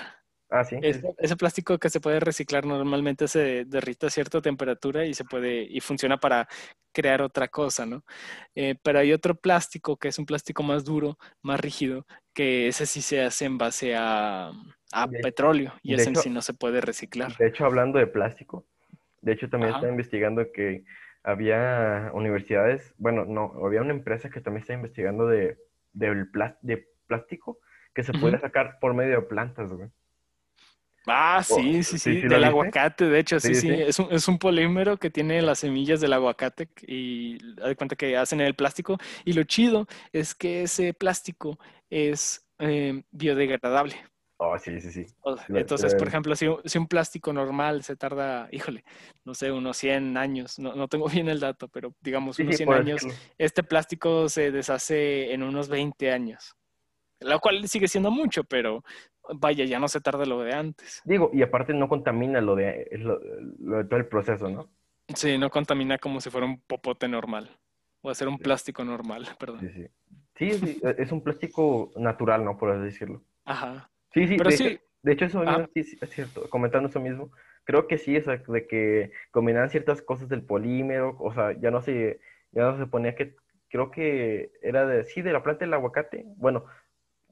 [0.55, 0.77] Ah, sí.
[0.83, 5.63] Ese, plástico que se puede reciclar normalmente se derrite a cierta temperatura y se puede
[5.63, 6.47] y funciona para
[6.93, 8.05] crear otra cosa, ¿no?
[8.55, 12.85] Eh, pero hay otro plástico que es un plástico más duro, más rígido, que ese
[12.85, 14.53] sí se hace en base a,
[14.93, 17.35] a De- petróleo y ese en sí no se puede reciclar.
[17.39, 18.67] De hecho, hablando de plástico,
[19.23, 19.79] de hecho también Ajá.
[19.79, 20.85] estaba investigando que
[21.23, 25.57] había universidades, bueno, no, había una empresa que también está investigando de,
[27.07, 27.59] plástico
[27.95, 28.43] que se puede Ujú.
[28.43, 29.89] sacar por medio de plantas, güey.
[31.07, 32.45] Ah, sí, Oh, sí, sí, sí, del viste.
[32.45, 36.13] aguacate, de hecho, sí, Sí, es un, es un polímero que tiene las semillas del
[36.13, 40.95] aguacate y haz de cuenta que hacen el plástico y lo chido es que ese
[40.95, 41.59] plástico
[41.91, 43.97] es eh, biodegradable.
[44.39, 45.07] Oh, sí, sí, sí.
[45.55, 48.85] Entonces, por lo- ejemplo, si, un- si un plástico normal se tarda, híjole,
[49.25, 52.57] no sé, unos 100 años, no, no tengo bien el dato, pero digamos unos sí,
[52.57, 53.07] 100 por años,
[53.39, 56.57] este plástico se deshace en unos 20 años,
[57.21, 58.85] lo cual sigue siendo mucho, pero
[59.35, 61.03] vaya, ya no se tarda lo de antes.
[61.05, 63.21] Digo, y aparte no contamina lo de, lo,
[63.59, 64.69] lo de todo el proceso, ¿no?
[65.15, 67.51] Sí, no contamina como si fuera un popote normal,
[68.01, 68.45] o hacer un Sí.
[68.45, 69.61] plástico normal, perdón.
[69.61, 69.87] Sí, sí.
[70.35, 72.57] Sí, sí, e- es un plástico natural, ¿no?
[72.57, 73.23] Por así decirlo.
[73.45, 73.91] Ajá.
[74.15, 74.81] Sí, sí, Pero de sí.
[75.03, 75.59] de hecho eso Ah.
[75.59, 77.31] mismo, sí, sí, es cierto, comentando eso mismo,
[77.65, 81.71] creo que sí, o sea, de que combinaban ciertas cosas del polímero, o sea, ya
[81.71, 82.21] no se,
[82.53, 83.35] ya no se ponía que,
[83.69, 86.67] creo que era de, sí, de la planta del aguacate, bueno,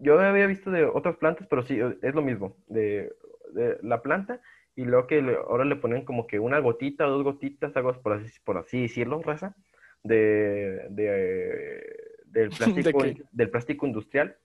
[0.00, 3.12] yo había visto de otras plantas, pero sí, es lo mismo, de,
[3.52, 4.40] de la planta,
[4.76, 7.92] y luego que le- ahora le ponen como que una gotita o dos gotitas, algo
[8.02, 9.56] por así, por así decirlo, raza,
[10.02, 11.82] de, de,
[12.26, 14.36] del plástico, del plástico industrial,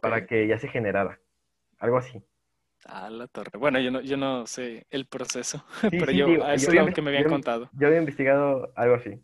[0.00, 1.20] para que ya se generara,
[1.78, 2.22] algo así.
[2.84, 3.58] Ah, la torre.
[3.58, 6.70] Bueno, yo no, yo no sé el proceso, Sí, pero sí, yo, digo, a eso
[6.72, 7.70] yo es lo que me habían yo- contado.
[7.72, 9.20] Yo había investigado algo así.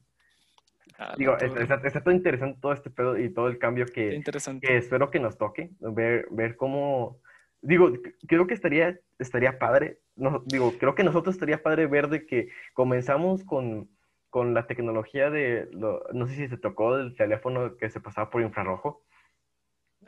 [1.04, 4.22] Ah, Digo, está, está- todo interesante todo este pedo y todo el cambio que,
[4.60, 7.18] que espero que nos toque, ver, ver cómo...
[7.60, 7.92] Digo,
[8.28, 12.48] creo que estaría, estaría padre, no, digo, creo que nosotros estaría padre ver de que
[12.74, 13.88] comenzamos con,
[14.30, 18.30] con la tecnología de, lo- no sé si se tocó el teléfono que se pasaba
[18.30, 19.04] por infrarrojo.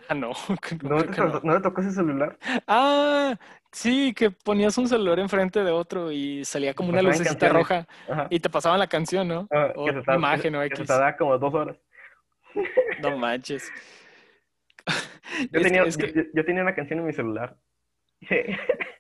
[0.09, 0.30] Ah, no,
[0.82, 1.40] no, ¿No creo te, no.
[1.42, 2.38] no te tocó ese celular?
[2.66, 3.36] Ah,
[3.75, 8.27] sí, que ponías un celular enfrente de otro y salía como una lucecita roja Ajá.
[8.31, 9.47] y te pasaban la canción, ¿no?
[9.53, 10.87] Ah, O que se imagen o que se X.
[10.87, 11.77] tardaba como dos horas.
[13.03, 13.70] No manches.
[14.87, 14.95] Yo
[15.43, 17.57] Es que- tenía, es que- yo, yo- yo tenía una canción en mi celular.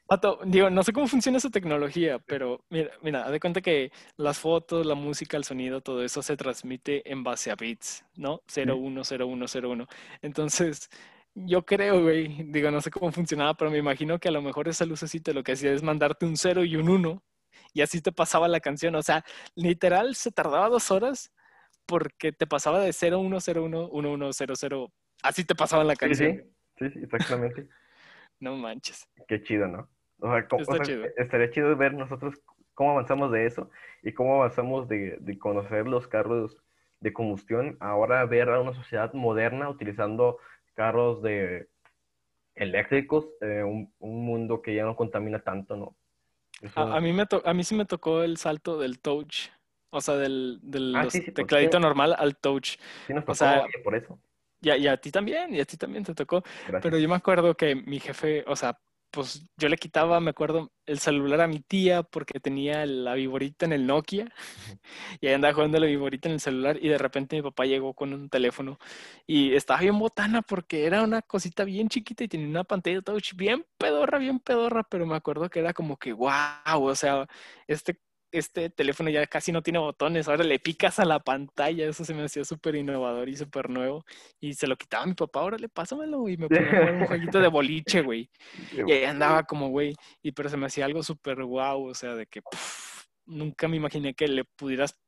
[0.06, 3.90] Pato, digo, no sé cómo funciona esa tecnología, pero mira, mira, haz de cuenta que
[4.18, 8.42] las fotos, la música, el sonido, todo eso se transmite en base a bits, ¿no?
[8.46, 9.86] 010101.
[10.20, 10.90] Entonces,
[11.34, 14.68] yo creo, güey, digo, no sé cómo funcionaba, pero me imagino que a lo mejor
[14.68, 17.22] esa lucecita lo que hacía es mandarte un 0 y un 1
[17.72, 18.94] y así te pasaba la canción.
[18.94, 19.24] O sea,
[19.54, 21.32] literal se tardaba dos horas
[21.86, 24.88] porque te pasaba de 0101 1100.
[25.22, 26.42] Así te pasaba la canción.
[26.78, 27.68] sí, sí, sí, exactamente.
[28.40, 29.08] No manches.
[29.28, 29.88] Qué chido, ¿no?
[30.18, 31.06] O sea, co- o Está sea, chido.
[31.16, 32.34] estaría chido ver nosotros
[32.74, 33.70] cómo avanzamos de eso
[34.02, 36.56] y cómo avanzamos de, de conocer los carros
[37.00, 40.38] de combustión, ahora ver a una sociedad moderna utilizando
[40.74, 41.68] carros de
[42.54, 45.96] eléctricos, eh, un, un mundo que ya no contamina tanto, ¿no?
[46.62, 49.48] Eso- A, a mí me to- a mí sí me tocó el salto del touch,
[49.90, 51.80] o sea, del, del Ah, los sí, sí, pues, tecladito sí.
[51.80, 52.76] normal al touch.
[53.06, 54.18] sí nos o tocó, sea, oye, por eso.
[54.62, 56.42] Y a, y a ti también, y a ti también te tocó.
[56.66, 56.82] Gracias.
[56.82, 58.80] Pero yo me acuerdo que mi jefe, o sea,
[59.14, 63.64] pues yo le quitaba, me acuerdo, el celular a mi tía porque tenía la viborita
[63.64, 64.32] en el Nokia
[65.20, 67.94] y ahí andaba jugando la viborita en el celular y de repente mi papá llegó
[67.94, 68.78] con un teléfono
[69.26, 73.02] y estaba bien botana porque era una cosita bien chiquita y tenía una pantalla de
[73.02, 76.32] touch bien pedorra, bien pedorra, pero me acuerdo que era como que wow,
[76.82, 77.28] o sea,
[77.68, 78.00] este
[78.38, 82.14] este teléfono ya casi no tiene botones, ahora le picas a la pantalla, eso se
[82.14, 84.04] me hacía súper innovador y súper nuevo.
[84.40, 87.06] Y se lo quitaba a mi papá, órale, pásamelo, y me ponía a jugar un
[87.06, 88.30] jueguito de boliche, güey.
[88.88, 92.14] Y ahí andaba como, güey, y pero se me hacía algo súper guau, o sea,
[92.14, 94.98] de que, puf, nunca me imaginé que le pudieras,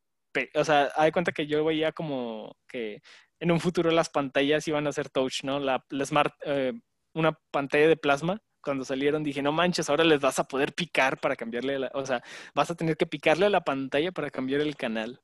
[0.55, 3.01] o sea, haz de cuenta que yo veía como que
[3.41, 5.61] en un futuro las pantallas iban a ser touch, ¿no?
[5.61, 6.73] La, la Smart, eh,
[7.15, 8.41] una pantalla de plasma.
[8.67, 12.07] Cuando salieron dije, no manches, ahora les vas a poder picar para cambiarle, la- o
[12.07, 12.23] sea,
[12.55, 15.21] vas a tener que picarle a la pantalla para cambiar el canal.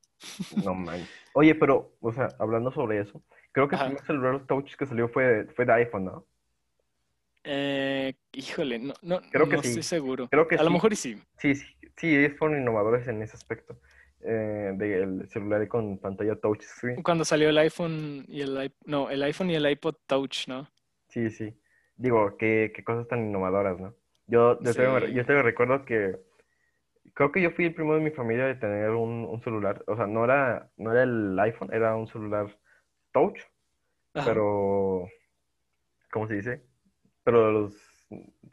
[0.50, 1.10] No manches.
[1.34, 3.22] Oye, pero, o sea, hablando sobre eso,
[3.52, 6.26] creo que el primer celular touch que salió fue, fue de iPhone, ¿no?
[7.44, 9.68] Eh, híjole, no, no, Creo que no sí.
[9.68, 10.28] estoy seguro.
[10.30, 11.20] Creo que a lo mejor sí.
[11.38, 11.66] Sí, sí,
[11.96, 13.78] sí, fueron innovadores en ese aspecto.
[14.24, 17.02] eh, del celular con pantalla touch screen.
[17.02, 20.68] Cuando salió el iPhone y el no, el iPhone y el iPod Touch, ¿no?
[21.08, 21.54] Sí, sí.
[22.02, 23.94] Digo, qué, qué cosas tan innovadoras, ¿no?
[24.26, 24.82] Yo, yo, Sí.
[25.14, 26.18] yo todavía recuerdo que
[27.14, 29.84] creo que yo fui el primero de mi familia de tener un, un celular.
[29.86, 32.46] O sea, no era, no era el iPhone, era un celular
[33.12, 33.40] touch,
[34.14, 34.24] Ajá.
[34.24, 35.08] pero,
[36.10, 36.62] ¿cómo se dice?
[37.24, 38.08] Pero de los,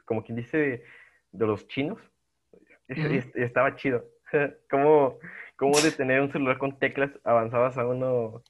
[0.06, 0.84] como quien dice,
[1.32, 2.00] de los chinos.
[2.88, 4.06] Y estaba chido.
[4.70, 5.20] ¿Cómo,
[5.58, 8.44] cómo de tener un celular con teclas avanzabas a uno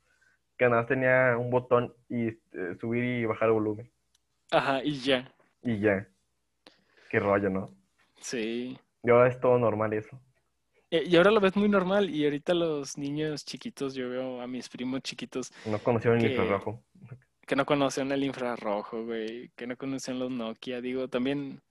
[0.58, 3.92] que nada más tenía un botón y eh, subir y bajar el volumen?
[4.52, 5.32] Ajá, y ya.
[5.64, 6.08] Y ya.
[7.10, 7.76] Qué rollo, ¿no?
[8.20, 8.78] Sí.
[9.04, 10.20] Y ahora es todo normal eso.
[10.92, 14.68] Y ahora lo ves muy normal y ahorita los niños chiquitos, yo veo a mis
[14.70, 16.84] primos chiquitos No conocieron el infrarrojo.
[17.46, 20.82] que no conocen el infrarrojo, güey, que no conocen los Nokia.
[20.82, 21.62] Digo, también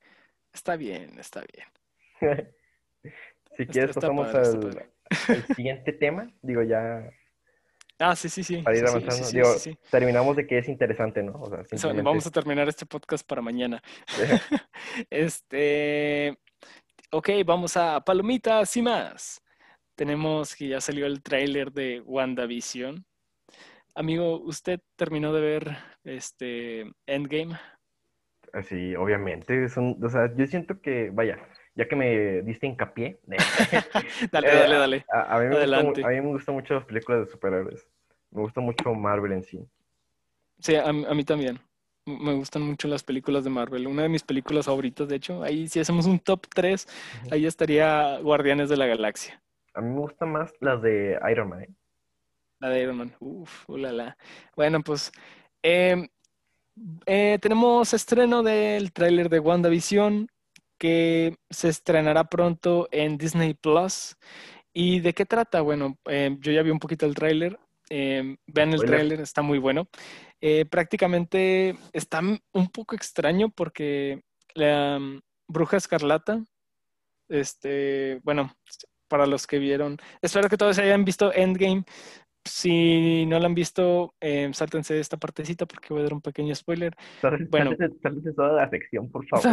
[0.52, 2.48] está bien, está bien.
[3.56, 4.84] Si quieres pasamos al
[5.56, 6.30] siguiente tema.
[6.42, 7.10] Digo, ya
[8.00, 8.58] Ah, sí, sí, sí.
[8.62, 9.24] para ir sí, sí, avanzando.
[9.24, 9.78] sí, sí, Digo, sí, sí.
[9.90, 11.32] terminamos de que es interesante, ¿no?
[11.40, 12.02] O sea, So, simplemente...
[12.02, 13.82] Vamos a terminar este podcast para mañana.
[15.10, 16.38] Este,
[17.10, 19.42] ok, vamos a palomitas y más.
[19.96, 23.04] Tenemos que ya salió el tráiler de WandaVision.
[23.96, 27.58] Amigo, ¿usted terminó de ver este Endgame?
[28.62, 29.66] Sí, obviamente.
[29.66, 31.38] O sea, yo siento que, vaya,
[31.78, 33.20] ya que me diste hincapié,
[34.32, 35.06] Dale, Eh, dale, dale.
[35.12, 36.00] a, a mí me gusta, Adelante.
[36.02, 37.86] mu- a mí me gustan mucho las películas de superhéroes.
[38.32, 39.64] Me gusta mucho Marvel en sí.
[40.58, 41.60] Sí, a, mí a mí también.
[42.04, 43.86] Me gustan mucho las películas de Marvel.
[43.86, 46.86] Una de mis películas favoritas, de hecho, ahí si hacemos un top 3,
[47.22, 47.34] Ujú.
[47.34, 49.40] ahí estaría Guardianes de la Galaxia.
[49.74, 51.68] A mí me gustan más las de Iron Man, ¿eh?
[52.60, 53.14] La de Iron Man.
[53.20, 54.16] Uf, ulala.
[54.56, 55.12] Bueno, pues
[55.62, 56.08] em,
[57.06, 60.28] eh, tenemos estreno del tráiler de WandaVision
[60.78, 64.16] que se estrenará pronto en Disney Plus.
[64.72, 65.60] ¿Y de qué trata?
[65.60, 67.58] Bueno, em, yo ya vi un poquito el tráiler.
[67.90, 69.88] Em, vean el tráiler, está muy bueno.
[70.40, 74.22] Eh, prácticamente está un poco extraño porque
[74.54, 76.44] la mm, Bruja Escarlata,
[77.28, 78.54] este, bueno,
[79.08, 81.84] para los que vieron, espero que todos hayan visto Endgame.
[82.44, 86.54] Si no lo han visto, eh, sáltense esta partecita porque voy a dar un pequeño
[86.54, 86.94] spoiler.
[87.20, 87.72] Sal- Bueno.
[88.02, 89.46] sáltese toda la sección, por favor.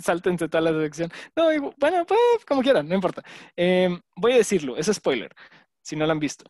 [0.00, 1.10] Sáltense toda la sección.
[1.34, 3.22] No, y bueno, pues como quieran, no importa.
[3.56, 5.32] Eh, voy a decirlo, es spoiler,
[5.80, 6.44] si no lo han visto.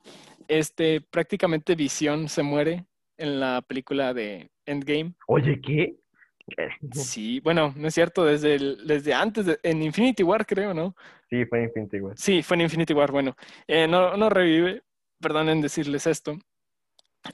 [0.48, 5.14] Este, prácticamente Visión se muere en la película de Endgame.
[5.26, 5.94] Oye, ¿qué?
[6.92, 10.96] Sí, bueno, no es cierto, desde, el- desde antes, de- en Infinity War creo, ¿no?
[11.28, 12.14] Sí, fue Infinity War.
[12.16, 13.12] Sí, fue en Infinity War.
[13.12, 14.82] Bueno, eh, no, no revive,
[15.20, 16.38] perdonen decirles esto.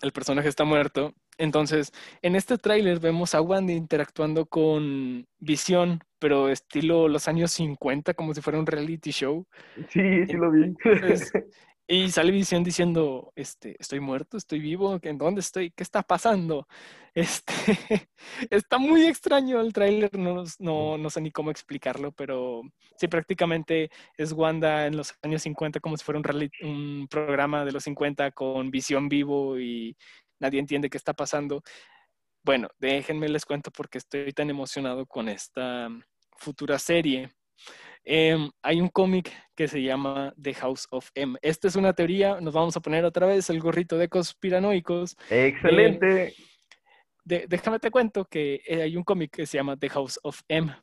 [0.02, 1.14] El personaje está muerto.
[1.36, 8.14] Entonces, en este tráiler vemos a Wanda interactuando con Visión, pero estilo los años 50,
[8.14, 9.46] como si fuera un reality show.
[9.88, 10.64] Sí, sí lo vi.
[10.64, 11.32] Entonces,
[11.86, 15.70] y sale Visión diciendo, este, estoy muerto, estoy vivo, ¿en dónde estoy?
[15.70, 16.66] ¿Qué está pasando?
[17.16, 18.08] Este,
[18.50, 22.62] está muy extraño el tráiler, no, no, no sé ni cómo explicarlo, pero
[22.96, 27.64] sí, prácticamente es Wanda en los años 50 como si fuera un, reality- un programa
[27.64, 29.96] de los 50 con Visión vivo y
[30.40, 31.62] nadie entiende qué está pasando.
[32.44, 35.88] Bueno, déjenme les cuento porque estoy tan emocionado con esta
[36.36, 37.30] futura serie.
[38.04, 41.38] Em, hay un cómic que se llama The House of M.
[41.40, 45.16] Esta es una teoría, nos vamos a poner otra vez el gorrito de conspiranoicos.
[45.30, 46.34] Excelente.
[47.24, 50.40] De- déjame te cuento que eh, hay un cómic que se llama The House of
[50.48, 50.74] M.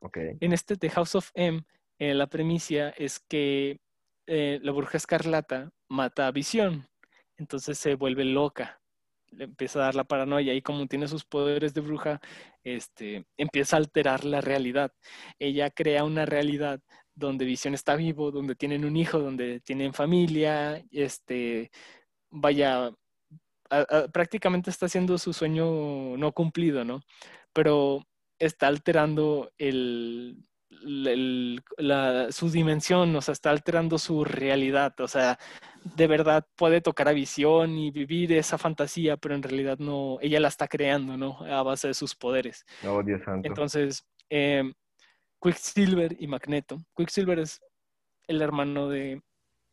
[0.00, 0.18] Ok.
[0.40, 1.62] En este The House of M,
[1.98, 3.80] eh, la premisa es que
[4.26, 6.86] eh, la bruja escarlata mata a Visión,
[7.38, 8.77] entonces se vuelve loca,
[9.30, 12.20] le empieza a dar la paranoia y como tiene sus poderes de bruja,
[12.64, 14.92] este, empieza a alterar la realidad.
[15.38, 16.80] Ella crea una realidad
[17.14, 21.70] donde Visión está vivo, donde tienen un hijo, donde tienen familia, este,
[22.30, 22.92] vaya,
[24.12, 27.02] prácticamente está haciendo su sueño no cumplido, ¿no?
[27.52, 28.06] Pero
[28.38, 35.38] está alterando el, el- la- su dimensión, o sea, está alterando su realidad, o sea,
[35.96, 40.40] de verdad puede tocar a visión y vivir esa fantasía, pero en realidad no, ella
[40.40, 41.40] la está creando, ¿no?
[41.44, 42.64] A base de sus poderes.
[42.86, 43.48] Oh, Dios santo.
[43.48, 44.70] Entonces, eh,
[45.40, 46.78] Quicksilver y Magneto.
[46.96, 47.60] Quicksilver es
[48.26, 49.22] el hermano de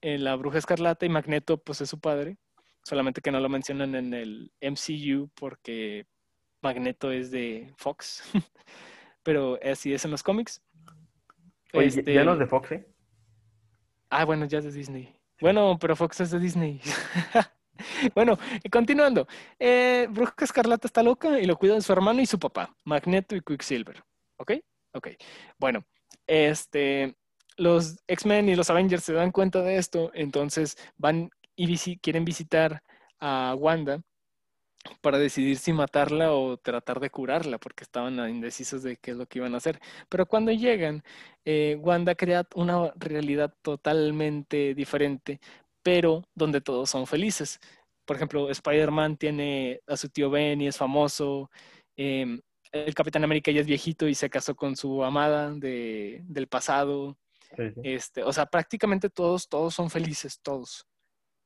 [0.01, 2.37] eh, la Bruja Escarlata y Magneto pues es su padre,
[2.83, 6.05] solamente que no lo mencionan en el MCU porque
[6.61, 8.23] Magneto es de Fox,
[9.23, 10.61] pero así es en los cómics.
[11.78, 12.88] Oye, Este, ya no es de Fox, ¿eh?
[14.09, 15.15] Ah, bueno, ya es de Disney.
[15.41, 16.82] Bueno, pero Fox es de Disney.
[18.15, 19.28] Bueno, y continuando.
[19.59, 23.41] Eh, Bruja Escarlata está loca y lo cuidan su hermano y su papá, Magneto y
[23.41, 24.01] Quicksilver.
[24.38, 24.53] ¿Ok?
[24.93, 25.09] Ok.
[25.59, 25.84] Bueno,
[26.26, 27.17] este,
[27.57, 32.23] los X-Men y los Avengers se dan cuenta de esto, entonces van y visi- quieren
[32.23, 32.82] visitar
[33.19, 34.01] a Wanda
[35.01, 39.25] para decidir si matarla o tratar de curarla, porque estaban indecisos de qué es lo
[39.25, 39.79] que iban a hacer.
[40.09, 41.03] Pero cuando llegan,
[41.43, 45.39] eh, Wanda crea una realidad totalmente diferente,
[45.83, 47.59] pero donde todos son felices.
[48.05, 51.49] Por ejemplo, Spider-Man tiene a su tío Ben y es famoso.
[51.97, 52.41] em,
[52.73, 57.17] el Capitán América ya es viejito y se casó con su amada de- del pasado.
[57.55, 57.79] Sí, sí.
[57.83, 60.86] Este, o sea, prácticamente todos, todos son felices, todos.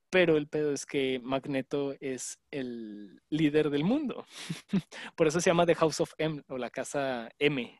[0.10, 4.26] Pero el pedo es que Magneto es el líder del mundo.
[5.16, 7.80] Por eso se llama The House of M o la casa M.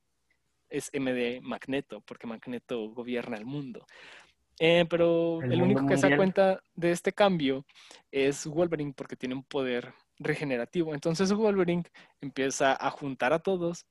[0.70, 3.86] Es M de Magneto, porque Magneto gobierna el mundo.
[4.60, 7.66] Eh, pero El único que se da cuenta de este cambio
[8.12, 10.94] es Wolverine, porque tiene un poder regenerativo.
[10.94, 11.84] Entonces Wolverine
[12.22, 13.86] empieza a juntar a todos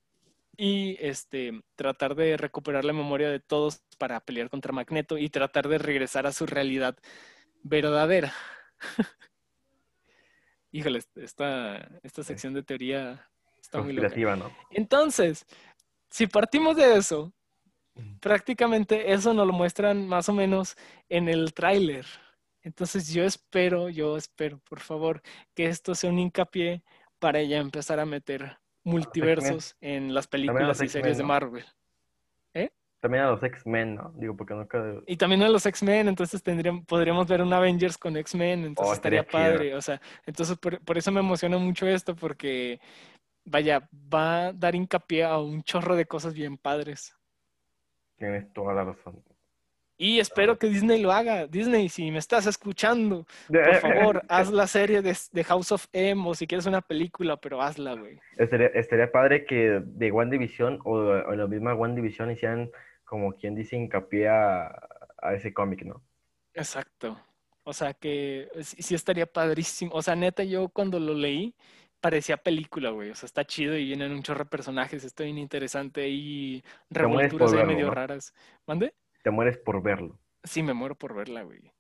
[0.59, 5.68] y este, tratar de recuperar la memoria de todos para pelear contra Magneto y tratar
[5.68, 6.99] de regresar a su realidad
[7.62, 8.32] verdadera.
[10.70, 13.26] Híjole, esta, esta sección de teoría
[13.61, 14.36] está muy loca.
[14.36, 14.52] ¿no?
[14.70, 15.46] Entonces,
[16.11, 17.32] si partimos de eso,
[18.20, 20.76] prácticamente eso nos lo muestran más o menos
[21.09, 22.06] en el tráiler.
[22.62, 25.22] Entonces yo espero, yo espero, por favor,
[25.54, 26.82] que esto sea un hincapié
[27.18, 31.24] para ya empezar a meter multiversos en las películas y series de.
[31.24, 31.64] Marvel.
[33.01, 34.12] También a los X-Men, ¿no?
[34.16, 34.82] Digo, porque nunca...
[35.07, 38.94] Y también a los X-Men, entonces tendríamos, podríamos ver un Avengers con X-Men, entonces Oh,
[38.94, 39.74] estaría padre.
[39.74, 42.80] O sea, entonces por, por eso me emociona mucho esto, porque
[43.44, 47.14] vaya, va a dar hincapié a un chorro de cosas bien padres.
[48.16, 49.22] Tienes toda la razón.
[50.01, 51.49] Y espero que Disney lo haga.
[51.49, 56.22] Disney, si me estás escuchando, por favor, haz la serie de, de House of M
[56.24, 58.16] o si quieres una película, pero hazla, güey.
[58.36, 62.70] Estaría, estaría padre que de WandaVision o, o en la misma WandaVision hicieran,
[63.09, 64.66] como quien dice, hincapié a,
[65.16, 66.02] a ese cómic, ¿no?
[66.52, 67.18] Exacto.
[67.64, 69.92] O sea que sí, estaría padrísimo.
[69.94, 71.54] O sea, neta, yo cuando lo leí
[72.00, 73.11] parecía película, güey.
[73.11, 77.52] O sea, está chido y vienen un chorro de personajes, está bien interesante y revolturas
[77.52, 77.94] ahí verlo, medio ¿no?
[77.94, 78.34] raras.
[78.66, 78.94] ¿Mande?
[79.22, 80.18] Te mueres por verlo.
[80.44, 81.72] Sí, me muero por verla, güey.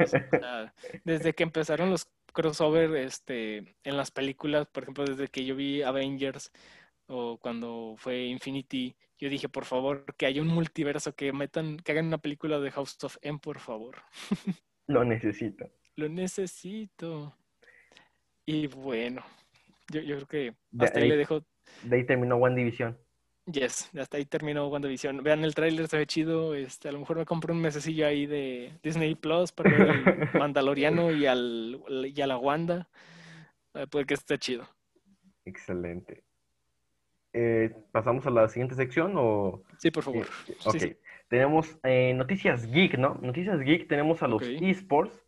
[0.00, 5.44] O sea, desde que empezaron los crossover este, en las películas, por ejemplo, desde que
[5.44, 6.52] yo vi Avengers
[7.06, 11.92] o cuando fue Infinity, yo dije, por favor, que haya un multiverso, que metan, que
[11.92, 13.96] hagan una película de House of M, por favor.
[14.86, 15.70] Lo necesito.
[15.96, 17.36] Lo necesito.
[18.46, 19.22] Y bueno,
[19.90, 21.44] yo, yo creo que De hasta ahí ahí- le dejo.
[21.82, 22.98] De ahí terminó WandaVision.
[23.46, 25.22] Yes, hasta ahí terminó WandaVision.
[25.22, 26.54] Vean el tráiler, se ve chido.
[26.54, 30.30] Este, a lo mejor me compro un mesecillo ahí de Disney Plus para ver al
[30.48, 31.80] Mandaloriano y, al,
[32.14, 32.88] y a la Wanda.
[33.74, 34.66] Eh, Puede que esté chido.
[35.44, 36.24] Excelente.
[37.36, 39.62] Eh, ¿pasamos a la siguiente sección o...?
[39.78, 40.26] Sí, por favor.
[40.48, 40.76] Eh, ok.
[40.76, 40.96] sí.
[41.28, 43.18] Tenemos eh, noticias geek, ¿no?
[43.20, 45.20] Noticias geek, tenemos a los esports,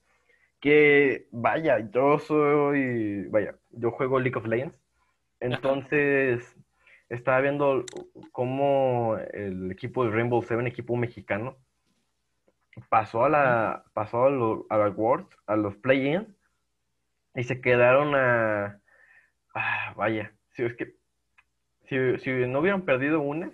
[0.61, 4.79] que vaya, yo soy, vaya, yo juego League of Legends,
[5.41, 6.57] entonces
[7.09, 7.85] estaba viendo
[8.33, 11.57] cómo el equipo de Rainbow Seven, equipo mexicano,
[12.89, 16.29] pasó a la, pasó a, lo- a la Worlds, a los play-ins,
[17.35, 18.81] y se quedaron a,
[19.55, 20.95] ah, vaya, si es que,
[21.89, 23.51] si, si no hubieran perdido una,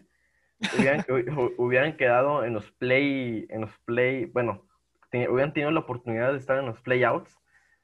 [0.78, 4.66] hubieran, hu- hubieran quedado en los play, en los play, bueno,
[5.12, 7.38] hubieran tenido la oportunidad de estar en los playouts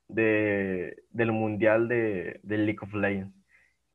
[0.08, 3.34] de, del mundial de, de League of Legends.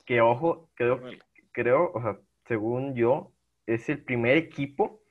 [0.06, 1.20] Que ojo, creo, Órale.
[1.51, 3.32] creo, o sea, según yo,
[3.66, 5.01] es el primer equipo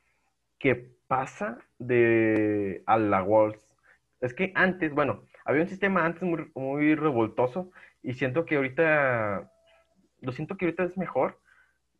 [0.59, 0.74] que
[1.09, 3.66] pasa de a la Worlds.
[4.20, 7.70] Es que antes, bueno, había un sistema antes muy, muy revoltoso
[8.03, 9.51] y siento que ahorita,
[10.22, 11.38] lo siento que ahorita es mejor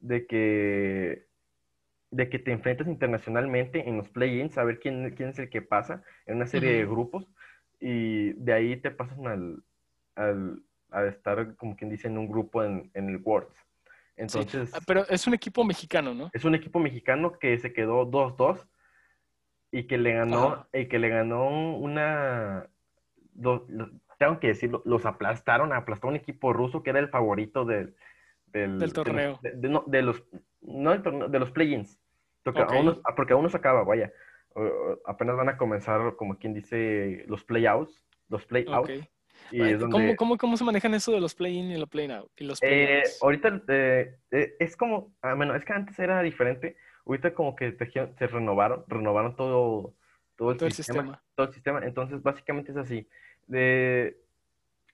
[0.00, 1.26] de que,
[2.10, 5.62] de que te enfrentas internacionalmente en los play-ins, a ver quién, quién es el que
[5.62, 7.26] pasa en una serie de grupos
[7.80, 9.62] y de ahí te pasan al,
[10.14, 13.54] al, a estar, como quien dice, en un grupo en, en el Worlds.
[14.16, 16.30] Entonces, Ah, Pero es un equipo mexicano, ¿no?
[16.32, 18.66] es un equipo mexicano que se quedó 2-2
[19.72, 20.68] y que le ganó, Ajá.
[20.74, 22.68] y que le ganó una,
[24.18, 27.96] tengo que decirlo, los aplastaron, aplastó a un equipo ruso que era el favorito del,
[28.53, 29.38] del, torneo.
[29.42, 30.22] de, de- no, de los,
[30.61, 31.98] no torneo, de los play-ins,
[32.42, 32.72] porque, Ok.
[32.72, 34.12] aún no, porque aún no se acaba, vaya,
[35.07, 39.09] apenas van a comenzar, como quien dice, los playouts, los playouts.
[39.50, 42.30] Y ¿Cómo, donde, cómo, cómo se manejan eso de los play-in y los play-out?
[42.38, 43.18] Eh, play-outs?
[43.22, 46.76] ahorita eh, eh, es como, ah, bueno, es que antes era diferente.
[47.05, 47.76] Ahorita como que
[48.18, 49.94] se renovaron, renovaron todo,
[50.36, 51.22] todo el Todo el sistema, sistema.
[51.34, 51.84] todo el sistema.
[51.84, 53.09] Entonces, básicamente es así.
[53.46, 54.16] De,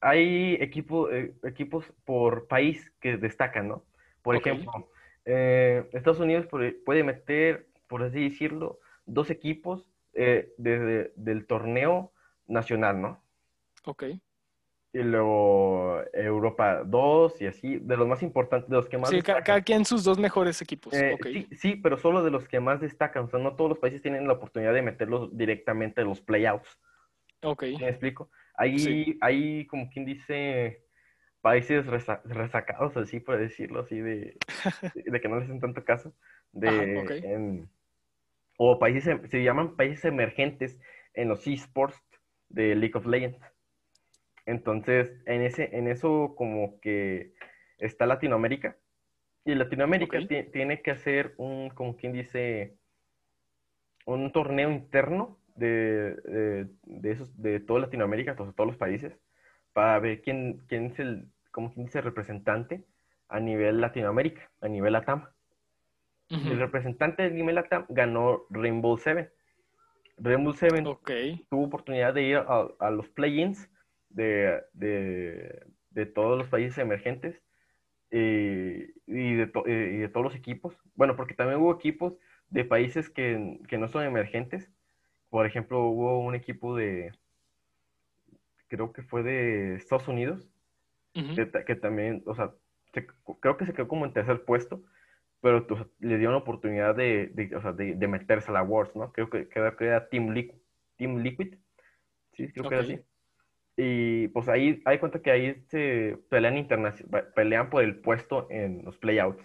[0.01, 3.85] hay equipo, eh, equipos por país que destacan, ¿no?
[4.23, 4.91] Por ejemplo,
[5.25, 12.13] eh, Estados Unidos puede, meter, por así decirlo, dos equipos eh, de- del torneo
[12.47, 13.23] nacional, ¿no?
[13.85, 14.05] Ok.
[14.93, 19.17] Y luego Europa 2 y así, de los más importantes, de los que más Sí,
[19.17, 19.45] destacan.
[19.45, 20.95] cada quien sus dos mejores equipos.
[20.95, 23.25] Eh, sí, pero solo de los que más destacan.
[23.25, 26.79] O sea, no todos los países tienen la oportunidad de meterlos directamente en los playouts.
[27.43, 27.65] Ok.
[27.79, 28.31] ¿Me explico?
[28.61, 29.19] Hay, Sí.
[29.21, 30.83] hay como quien dice,
[31.41, 34.37] países resa- resacados, así por decirlo, así de,
[34.95, 36.13] de que no les hacen tanto caso.
[36.53, 37.11] De, Ajá, ok.
[37.23, 37.69] en-
[38.59, 40.81] o países, em- se llaman países emergentes
[41.15, 42.03] en los esports
[42.49, 43.39] de League of Legends.
[44.47, 47.35] Entonces, en ese, en eso como que
[47.79, 48.77] está Latinoamérica.
[49.45, 52.77] Y Latinoamérica tiene que hacer un, como quien dice,
[54.05, 59.13] un torneo interno de, de, de esos, de toda Latinoamérica, de todos los países,
[59.73, 62.85] para ver quién, quién es el, como representante
[63.29, 65.29] a nivel Latinoamérica, a nivel LATAM.
[66.31, 66.49] Ujú.
[66.49, 69.29] El representante de nivel LATAM ganó Rainbow Seven.
[70.19, 70.85] Rainbow Seven
[71.49, 73.71] tuvo oportunidad de ir a, a los play-ins
[74.11, 77.41] de, de, de todos los países emergentes
[78.11, 80.77] y, y de to- y de todos los equipos.
[80.95, 82.15] Bueno, porque también hubo equipos
[82.51, 84.71] de países que, que no son emergentes.
[85.31, 87.13] Por ejemplo, hubo un equipo de,
[88.69, 90.49] creo que fue de Estados Unidos,
[91.37, 92.53] que, ta- que también, o sea,
[92.95, 93.07] se-
[93.41, 94.83] creo que se quedó como en tercer puesto,
[95.41, 98.55] pero o sea, le dio una oportunidad de, de, o sea, de, de meterse a
[98.55, 99.13] la Worlds, ¿no?
[99.13, 100.59] Creo que, creo que era Team Liquid,
[100.97, 101.55] Team Liquid,
[102.35, 103.01] sí, creo que era así.
[103.77, 108.85] Y pues ahí, hay cuenta que ahí se pelean internacional, pelean por el puesto en
[108.85, 109.45] los playouts.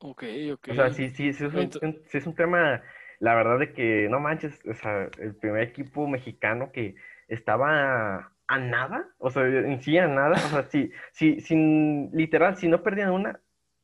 [0.00, 0.68] Ok, ok.
[0.70, 2.82] O sea, sí, sí, sí es un, Ento- un- sí es un tema,
[3.22, 6.96] la verdad de que, no manches, o sea, el primer equipo mexicano que
[7.28, 12.56] estaba a nada, o sea, en sí a nada, o sea, sí, sí, sin, literal,
[12.56, 13.38] si no perdían una,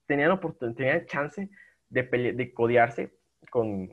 [0.06, 1.48] tenían oportunidad, tenían chance
[1.88, 3.12] de pele- de codearse
[3.48, 3.88] con,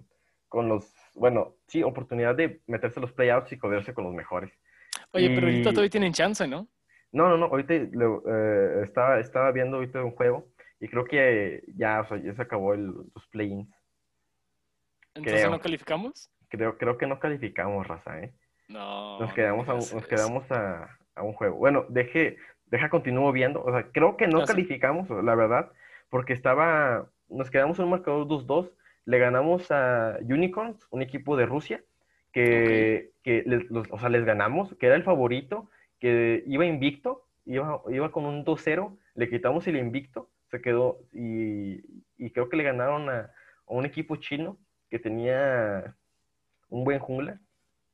[0.50, 4.52] con los, bueno, sí, oportunidad de meterse los playouts y codearse con los mejores.
[5.12, 6.68] Oye, pero ahorita todavía tienen chance, ¿no?
[7.12, 10.48] No, no, no, ahorita eh, estaba, estaba viendo ahorita un juego
[10.80, 13.70] y creo que ya, o sea, ya se acabó el, los play-ins.
[15.16, 15.52] Entonces Creo.
[15.52, 16.30] no calificamos.
[16.50, 18.32] Creo, creo que no calificamos, raza, ¿eh?
[18.68, 19.20] No.
[19.20, 21.56] Nos no quedamos, a, nos quedamos a, a un juego.
[21.58, 22.38] Bueno, deje,
[22.68, 23.64] deja, continúo viendo.
[23.64, 24.54] O sea, creo que no Ah, sí.
[24.54, 25.72] calificamos, la verdad,
[26.10, 28.72] porque estaba, nos quedamos en un marcador 2-2.
[29.06, 31.84] Le ganamos a Unicorns, un equipo de Rusia,
[32.32, 37.26] que, que les, los- o sea, les ganamos, que era el favorito, que iba invicto,
[37.46, 41.82] iba, iba con un 2-0, le quitamos el invicto, se quedó, y,
[42.18, 43.20] y creo que le ganaron a,
[43.68, 44.58] a un equipo chino
[44.96, 45.98] que tenía
[46.70, 47.42] un buen jungla.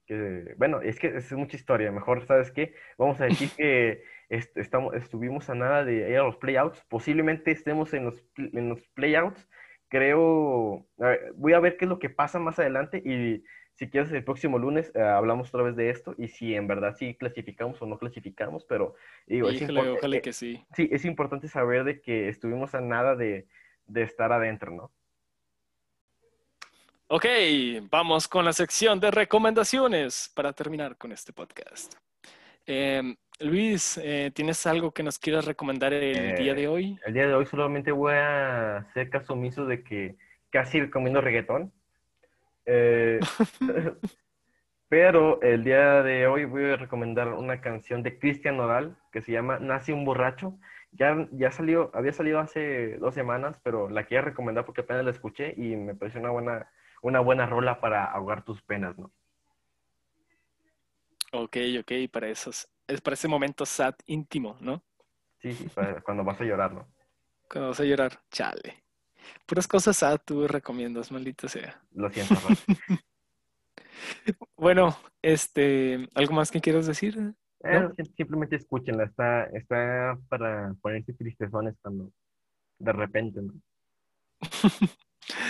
[0.06, 1.92] Que, bueno, es que es mucha historia.
[1.92, 2.76] Mejor, ¿sabes qué?
[2.98, 6.84] Vamos a decir que est- estamos, estuvimos a nada de ir a los playouts.
[6.90, 9.50] Posiblemente estemos en los, en los playouts.
[9.90, 13.44] Creo, a ver, voy a ver qué es lo que pasa más adelante y
[13.76, 16.96] si quieres el próximo lunes eh, hablamos otra vez de esto y si en verdad
[16.98, 18.96] sí clasificamos o no clasificamos, pero
[19.28, 20.64] digo, es Híjole, import- ojalá eh, que sí.
[20.76, 23.48] sí, es importante saber de que estuvimos a nada de,
[23.88, 24.92] de estar adentro, ¿no?
[27.14, 27.26] Ok,
[27.90, 31.96] vamos con la sección de recomendaciones para terminar con este podcast.
[32.66, 36.98] Em, Luis, eh, ¿tienes algo que nos quieras recomendar el Eh, día de hoy?
[37.06, 40.16] El día de hoy solamente voy a hacer caso omiso de que
[40.52, 41.74] casi recomiendo reggaetón.
[42.66, 43.20] Eh,
[44.88, 49.34] pero el día de hoy voy a recomendar una canción de Cristian Nodal que se
[49.34, 50.58] llama Nace un borracho.
[50.94, 55.12] Ya, ya salió, había salido hace dos semanas, pero la quiero recomendar porque apenas la
[55.12, 56.72] escuché y me pareció una buena,
[57.02, 59.12] una buena rola para ahogar tus penas, ¿no?
[61.34, 64.84] Ok, ok, para esos, es para ese momento sad íntimo, ¿no?
[65.42, 66.88] Sí, sí, para cuando vas a llorar, ¿no?
[67.50, 68.84] Cuando vas a llorar, chale.
[69.46, 71.82] Puras cosas sad tú recomiendas, maldita sea.
[71.94, 72.56] Lo siento, Rafa.
[74.56, 77.18] Bueno, este, ¿algo más que quieras decir?
[77.64, 82.12] Eh, sim- simplemente escúchenla, está, está para ponerse tristezones cuando
[82.80, 83.54] de repente, ¿no?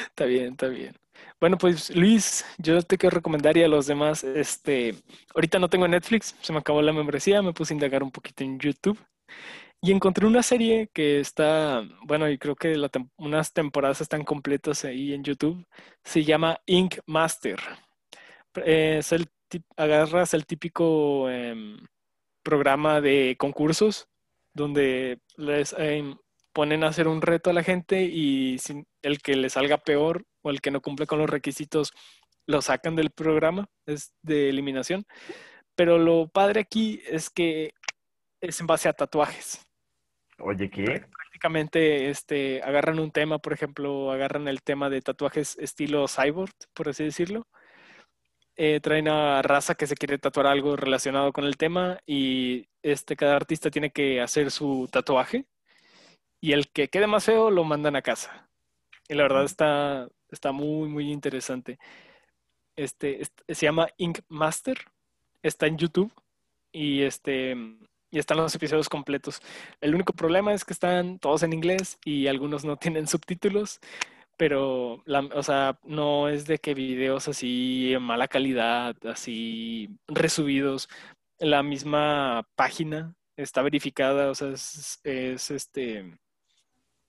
[0.10, 0.96] Está bien, está bien.
[1.40, 4.96] Bueno, pues Luis, yo te quiero recomendar y a los demás, este,
[5.34, 8.44] ahorita no tengo Netflix, se me acabó la membresía, me puse a indagar un poquito
[8.44, 9.00] en YouTube
[9.82, 12.76] Y encontré una serie que está, bueno, y creo que
[13.18, 15.66] unas temporadas están completas ahí en YouTube.
[16.04, 17.60] Se llama Ink Master.
[18.66, 19.28] Es el,
[19.78, 21.78] agarras el típico em,
[22.44, 24.08] programa de concursos
[24.54, 26.18] donde les em,
[26.54, 28.58] ponen a hacer un reto a la gente y
[29.02, 31.94] el que le salga peor o el que no cumple con los requisitos
[32.48, 35.06] lo sacan del programa, es de eliminación.
[35.76, 37.74] Pero lo padre aquí es que
[38.42, 39.66] es en base a tatuajes.
[40.40, 41.06] Oye, ¿qué?
[41.12, 46.90] Prácticamente este, agarran un tema, por ejemplo, agarran el tema de tatuajes estilo cyborg, por
[46.90, 47.48] así decirlo.
[48.58, 53.16] Eh, traen a raza que se quiere tatuar algo relacionado con el tema y este,
[53.16, 55.46] cada artista tiene que hacer su tatuaje
[56.42, 58.50] y el que quede más feo lo mandan a casa.
[59.08, 61.80] Y la verdad está, está muy, muy interesante.
[62.76, 64.78] Este, est- se llama Ink Master,
[65.44, 66.12] está en YouTube
[66.72, 67.56] y, este,
[68.12, 69.42] y están los episodios completos.
[69.82, 73.80] El único problema es que están todos en inglés y algunos no tienen subtítulos,
[74.38, 80.90] pero, la, o sea, no es de que videos así en mala calidad, así resubidos.
[81.40, 86.18] La misma página está verificada, o sea, es este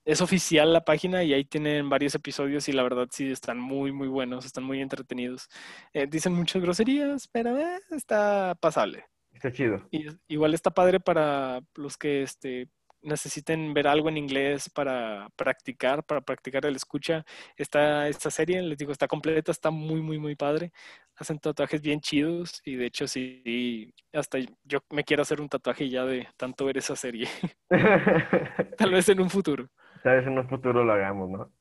[0.05, 3.91] es oficial la página y ahí tienen varios episodios y la verdad sí están muy,
[3.91, 5.47] muy buenos, están muy entretenidos.
[5.93, 9.05] Eh, dicen muchas groserías, pero eh, está pasable.
[9.31, 9.87] Está chido.
[9.91, 12.69] Y igual está padre para los que este,
[13.03, 17.25] necesiten ver algo en inglés para practicar, para practicar el escucha.
[17.57, 20.71] Está esta serie, les digo, está completa, está muy, muy, muy padre.
[21.15, 25.89] Hacen tatuajes bien chidos y de hecho sí, hasta yo me quiero hacer un tatuaje
[25.89, 27.27] ya de tanto ver esa serie.
[28.77, 29.69] Tal vez en un futuro.
[30.03, 31.51] Vez en un futuro lo hagamos, ¿no?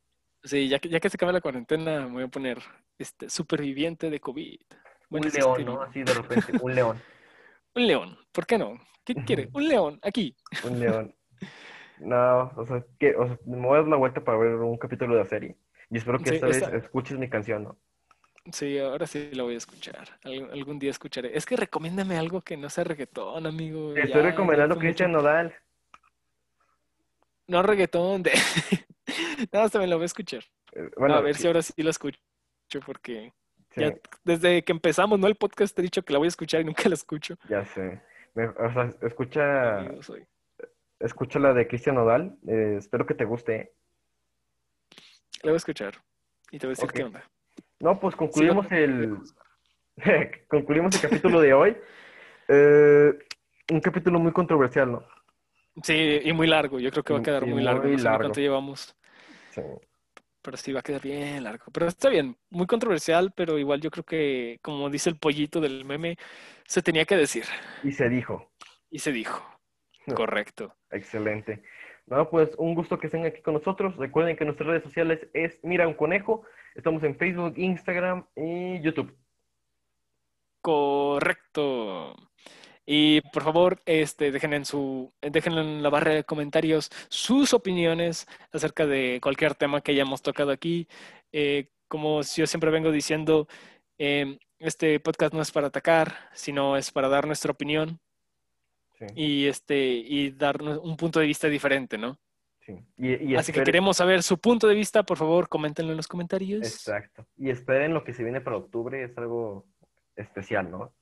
[0.45, 2.59] Sí, ya que, ya que se acabe la cuarentena, me voy a poner
[2.99, 4.61] este superviviente de COVID.
[5.09, 5.83] Bueno, un león, ¿no?
[5.83, 7.01] Así de repente, un león.
[7.75, 8.79] Un león, ¿por qué no?
[9.05, 9.49] ¿Qué quiere?
[9.55, 10.37] Un león, aquí.
[10.65, 11.15] Un león.
[11.99, 14.77] No, o sea, que, o sea, me voy a dar la vuelta para ver un
[14.77, 15.57] capítulo de la serie.
[15.89, 17.79] Y espero que Sí, esta vez escuches mi canción, ¿no?
[18.51, 20.09] Sí, ahora sí lo voy a escuchar.
[20.25, 21.37] Al- algún día escucharé.
[21.37, 23.95] Es que recomiéndame algo que no sea reggaetón, amigo.
[23.95, 25.13] Te estoy ya recomendando Cristian.
[25.13, 25.55] Nodal.
[27.47, 28.33] No reggaetón, de...
[29.53, 30.43] no, hasta me lo voy a escuchar.
[30.75, 32.19] Eh, Bueno, a ver sí, si ahora sí lo escucho,
[32.87, 33.33] porque
[33.71, 33.93] sí, ya
[34.25, 35.27] desde que empezamos, ¿no?
[35.27, 37.37] El podcast te he dicho que la voy a escuchar y nunca la escucho.
[37.49, 38.01] ya sé.
[38.35, 40.27] Me- o sea, escucha, Amigo soy.
[41.01, 42.37] escucha la de Cristian Nodal.
[42.49, 43.75] Eh, espero que te guste.
[45.43, 45.95] La voy a escuchar
[46.51, 46.93] y te voy a decir Ok.
[46.95, 47.31] qué onda.
[47.81, 49.19] No, pues concluimos el,
[50.49, 51.77] concluimos el capítulo de hoy.
[52.49, 53.13] Eh,
[53.71, 55.05] un capítulo muy controversial, ¿no?
[55.83, 56.79] Sí, y muy largo.
[56.81, 57.83] Yo creo que va a Y- quedar y muy largo.
[57.85, 58.19] muy No sé largo.
[58.21, 58.97] cuánto llevamos,
[59.51, 59.63] Sí.
[60.43, 61.65] pero sí va a quedar bien largo.
[61.73, 65.85] Pero está bien, muy controversial, pero igual yo creo que, como dice el pollito del
[65.85, 66.17] meme,
[66.67, 67.45] se tenía que decir
[67.83, 68.51] Y se dijo.
[68.91, 69.43] y se dijo.
[70.27, 70.75] Correcto.
[70.91, 71.63] Excelente.
[72.07, 73.97] No, pues un gusto que estén aquí con nosotros.
[73.97, 76.43] Recuerden que nuestras redes sociales es Mira un Conejo.
[76.75, 79.17] Estamos en Facebook, Instagram y YouTube.
[80.61, 82.15] Correcto.
[82.85, 88.27] Y por favor, este, dejen en su, dejen en la barra de comentarios sus opiniones
[88.53, 90.89] acerca de cualquier tema que hayamos tocado aquí.
[91.33, 93.47] Eh, como yo siempre vengo diciendo,
[93.99, 98.01] eh, este podcast no es para atacar, sino es para dar nuestra opinión
[98.99, 102.19] Sí, y este y dar un punto de vista diferente, ¿no?
[102.61, 102.75] sí.
[102.97, 106.07] Y, y Así que queremos saber su punto de vista, por favor, coméntenlo en los
[106.07, 106.63] comentarios.
[106.63, 107.27] Exacto.
[107.37, 109.03] Y esperen lo que se viene para octubre.
[109.03, 109.67] Es algo
[110.15, 110.95] especial, ¿no?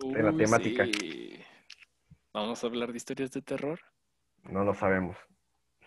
[0.00, 0.84] En la Uh, temática.
[0.84, 1.38] sí.
[2.32, 3.80] Vamos a hablar de historias de terror,
[4.44, 5.16] No lo sabemos.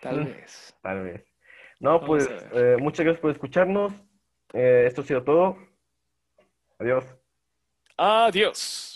[0.00, 0.74] tal vez.
[0.82, 1.24] Tal vez.
[1.78, 3.92] No, Vamos pues eh, muchas gracias por escucharnos.
[4.52, 5.56] Eh, esto ha sido todo.
[6.78, 7.04] Adiós.
[7.96, 8.89] Adiós.